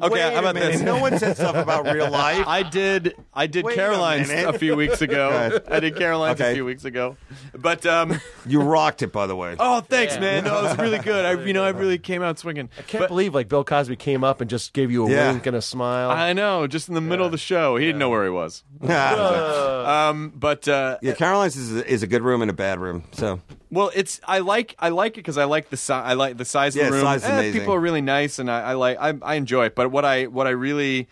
[0.00, 0.04] yes.
[0.10, 0.80] Okay, wait how about this?
[0.80, 2.46] No one said stuff about real life.
[2.46, 3.14] I did.
[3.34, 4.58] I did Wait a Caroline's a, minute.
[4.58, 5.60] few weeks ago.
[5.68, 7.16] I did Caroline's a few weeks ago.
[7.54, 9.56] But um, You rocked it, by the way.
[9.58, 10.44] oh, thanks, man.
[10.44, 11.24] No, it was really good.
[11.26, 12.70] I, you know, I really came out swinging.
[12.78, 15.32] I can't believe like Bill Cosby came up and just gave you a Yeah.
[15.32, 16.10] wink and a smile.
[16.10, 18.62] I know, just in the middle of the show, he didn't know where he was.
[18.82, 23.04] Um, but uh, yeah, Caroline's is a, is a good room and a bad room.
[23.12, 23.40] So
[23.74, 26.44] Well, it's I like I like it because I like the si- I like the
[26.44, 27.02] size of Yeah, the room.
[27.02, 27.60] size is Eh, amazing.
[27.60, 29.74] People are really nice, and I, I like I, I enjoy it.
[29.74, 31.08] But what I what I really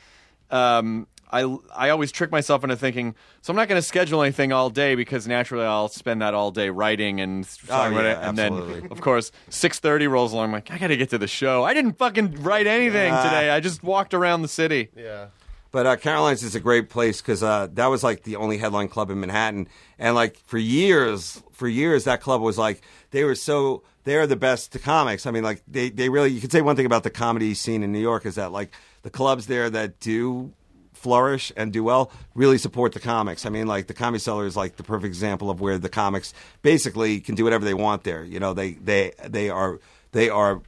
[0.50, 1.40] um, I
[1.74, 4.94] I always trick myself into thinking so I'm not going to schedule anything all day
[4.94, 8.38] because naturally I'll spend that all day writing and talking about Oh, yeah, it, and
[8.38, 8.80] absolutely.
[8.82, 10.44] then of course six thirty rolls along.
[10.46, 11.64] I'm like I got to get to the show.
[11.64, 13.22] I didn't fucking write anything Ah.
[13.24, 13.50] today.
[13.50, 14.90] I just walked around the city.
[14.96, 15.26] yeah.
[15.72, 18.88] But uh, Caroline's is a great place because uh, that was like the only headline
[18.88, 19.68] club in Manhattan,
[19.98, 24.36] and like for years, for years that club was like they were so they're the
[24.36, 25.26] best to comics.
[25.26, 27.82] I mean, like they they really you could say one thing about the comedy scene
[27.82, 30.52] in New York is that like the clubs there that do
[30.92, 33.44] flourish and do well really support the comics.
[33.44, 36.32] I mean, like the Comedy Cellar is like the perfect example of where the comics
[36.62, 38.24] basically can do whatever they want there.
[38.24, 39.80] You know, they they they are
[40.12, 40.62] they are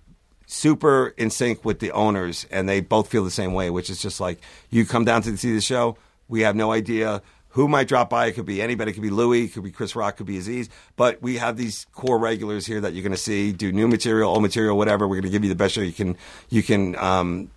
[0.47, 4.01] super in sync with the owners, and they both feel the same way, which is
[4.01, 4.41] just like
[4.71, 5.97] you come down to see the show.
[6.29, 7.23] We have no idea
[7.55, 8.27] who might drop by.
[8.27, 8.91] It could be anybody.
[8.91, 9.45] It could be Louis.
[9.45, 10.15] It could be Chris Rock.
[10.15, 10.69] It could be Aziz.
[10.97, 14.31] But we have these core regulars here that you're going to see do new material,
[14.31, 15.07] old material, whatever.
[15.07, 16.17] We're going to give you the best show you can
[16.51, 17.51] you can um,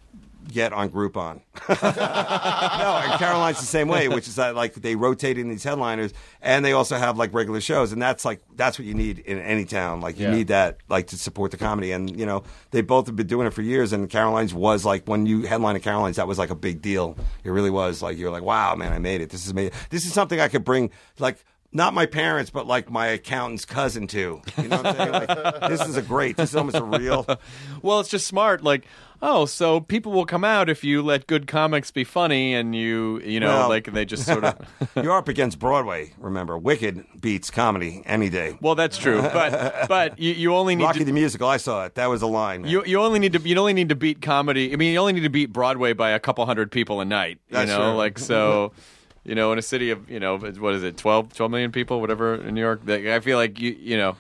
[0.47, 1.41] get on Groupon.
[1.69, 6.13] no, and Caroline's the same way, which is that like they rotate in these headliners,
[6.41, 9.39] and they also have like regular shows, and that's like that's what you need in
[9.39, 10.01] any town.
[10.01, 10.35] Like you Yeah.
[10.35, 13.47] need that like to support the comedy, and you know they both have been doing
[13.47, 13.93] it for years.
[13.93, 17.17] And Caroline's was like when you headline at Caroline's, that was like a big deal.
[17.43, 18.01] It really was.
[18.01, 19.29] Like you're like, wow, man, I made it.
[19.29, 19.73] This is made.
[19.89, 21.43] This is something I could bring like.
[21.73, 24.41] Not my parents, but like my accountant's cousin too.
[24.57, 25.11] You know what I'm saying?
[25.11, 26.37] Like, this is a great.
[26.37, 27.25] This is almost a real.
[27.81, 28.63] Well, it's just smart.
[28.63, 28.85] Like
[29.21, 33.19] oh, so people will come out if you let good comics be funny and you,
[33.23, 34.55] you know, Well- like they just sort of.
[34.95, 36.13] You're up against Broadway.
[36.17, 38.57] Remember, Wicked beats comedy any day.
[38.61, 41.05] well, that's true, but but you, you only need Rocky to.
[41.05, 41.95] the Musical, I saw it.
[41.95, 42.63] That was a line.
[42.63, 42.71] man.
[42.71, 44.73] You, you only need to you only need to beat comedy.
[44.73, 47.39] I mean, you only need to beat Broadway by a couple hundred people a night.
[47.49, 47.97] You That's know, true.
[47.97, 48.71] like so.
[49.23, 51.99] You know, in a city of you know what is it 12, 12 million people,
[51.99, 52.87] whatever in New York.
[52.89, 54.15] I feel like you you know,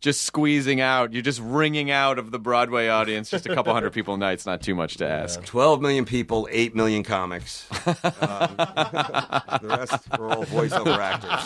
[0.00, 1.12] just squeezing out.
[1.12, 4.32] You're just wringing out of the Broadway audience just a couple hundred people a night.
[4.34, 5.44] It's not too much to ask.
[5.44, 7.66] 12 million people, 8 million comics.
[8.20, 11.40] Um, the rest are all voiceover actors.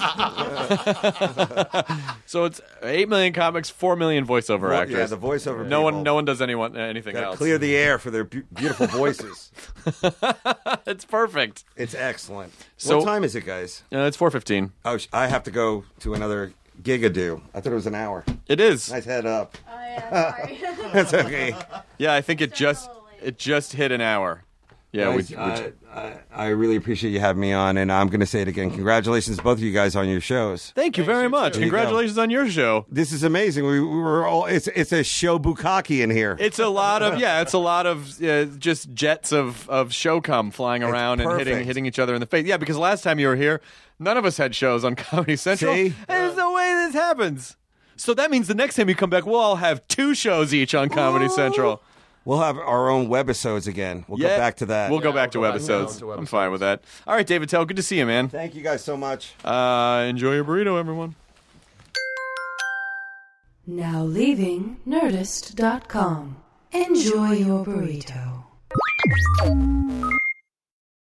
[2.26, 4.96] So it's eight million comics, four million voiceover Well, actors.
[4.96, 7.38] yeah, the voiceover No one, no one does anyone anything Gotta else.
[7.38, 9.52] clear the air for their beautiful voices.
[10.86, 11.64] it's perfect.
[11.76, 12.52] It's excellent.
[12.76, 13.82] So- what time is it, guys?
[13.92, 14.72] Uh, it's four fifteen.
[14.84, 17.40] Oh, I have to go to another gigadoo.
[17.54, 18.24] I thought it was an hour.
[18.46, 18.90] It is.
[18.90, 19.56] Nice head up.
[19.68, 20.58] Oh, yeah, sorry.
[20.92, 21.56] That's okay.
[21.98, 22.90] Yeah, I think it just
[23.22, 24.42] it just hit an hour.
[24.92, 28.20] Yeah, Guys, we uh, I, I really appreciate you having me on, and I'm going
[28.20, 28.70] to say it again.
[28.70, 30.70] Congratulations, both of you guys, on your shows.
[30.76, 31.54] thank you very much.
[31.54, 31.76] There you go.
[31.76, 32.86] Congratulations on your show.
[32.88, 33.66] This is amazing.
[33.66, 34.46] We, we were all.
[34.46, 36.36] It's it's a show bukkake in here.
[36.38, 40.20] It's a lot of yeah, it's a lot of uh, just jets of of show
[40.20, 41.66] cum flying around and hitting perfect.
[41.66, 42.46] hitting each other in the face.
[42.46, 43.60] Yeah, because last time you were here,
[43.98, 45.72] none of us had shows on Comedy Central.
[45.74, 45.94] See?
[46.08, 47.56] There's no way this happens.
[47.96, 50.74] So that means the next time you come back, we'll all have two shows each
[50.74, 51.80] on Comedy Central.
[52.24, 54.04] We'll have our own webisodes again.
[54.08, 54.30] We'll Yeah.
[54.30, 54.90] go back to that.
[54.90, 55.98] We'll go back to we'll go back webisodes.
[56.00, 56.82] to I'm fine with that.
[57.06, 58.28] All right, Dave Attell, good to see you, man.
[58.28, 59.34] Thank you guys so much.
[59.44, 61.14] Uh, enjoy your burrito, everyone.
[63.66, 66.36] Now leaving Nerdist.com.
[66.72, 68.44] Enjoy your burrito.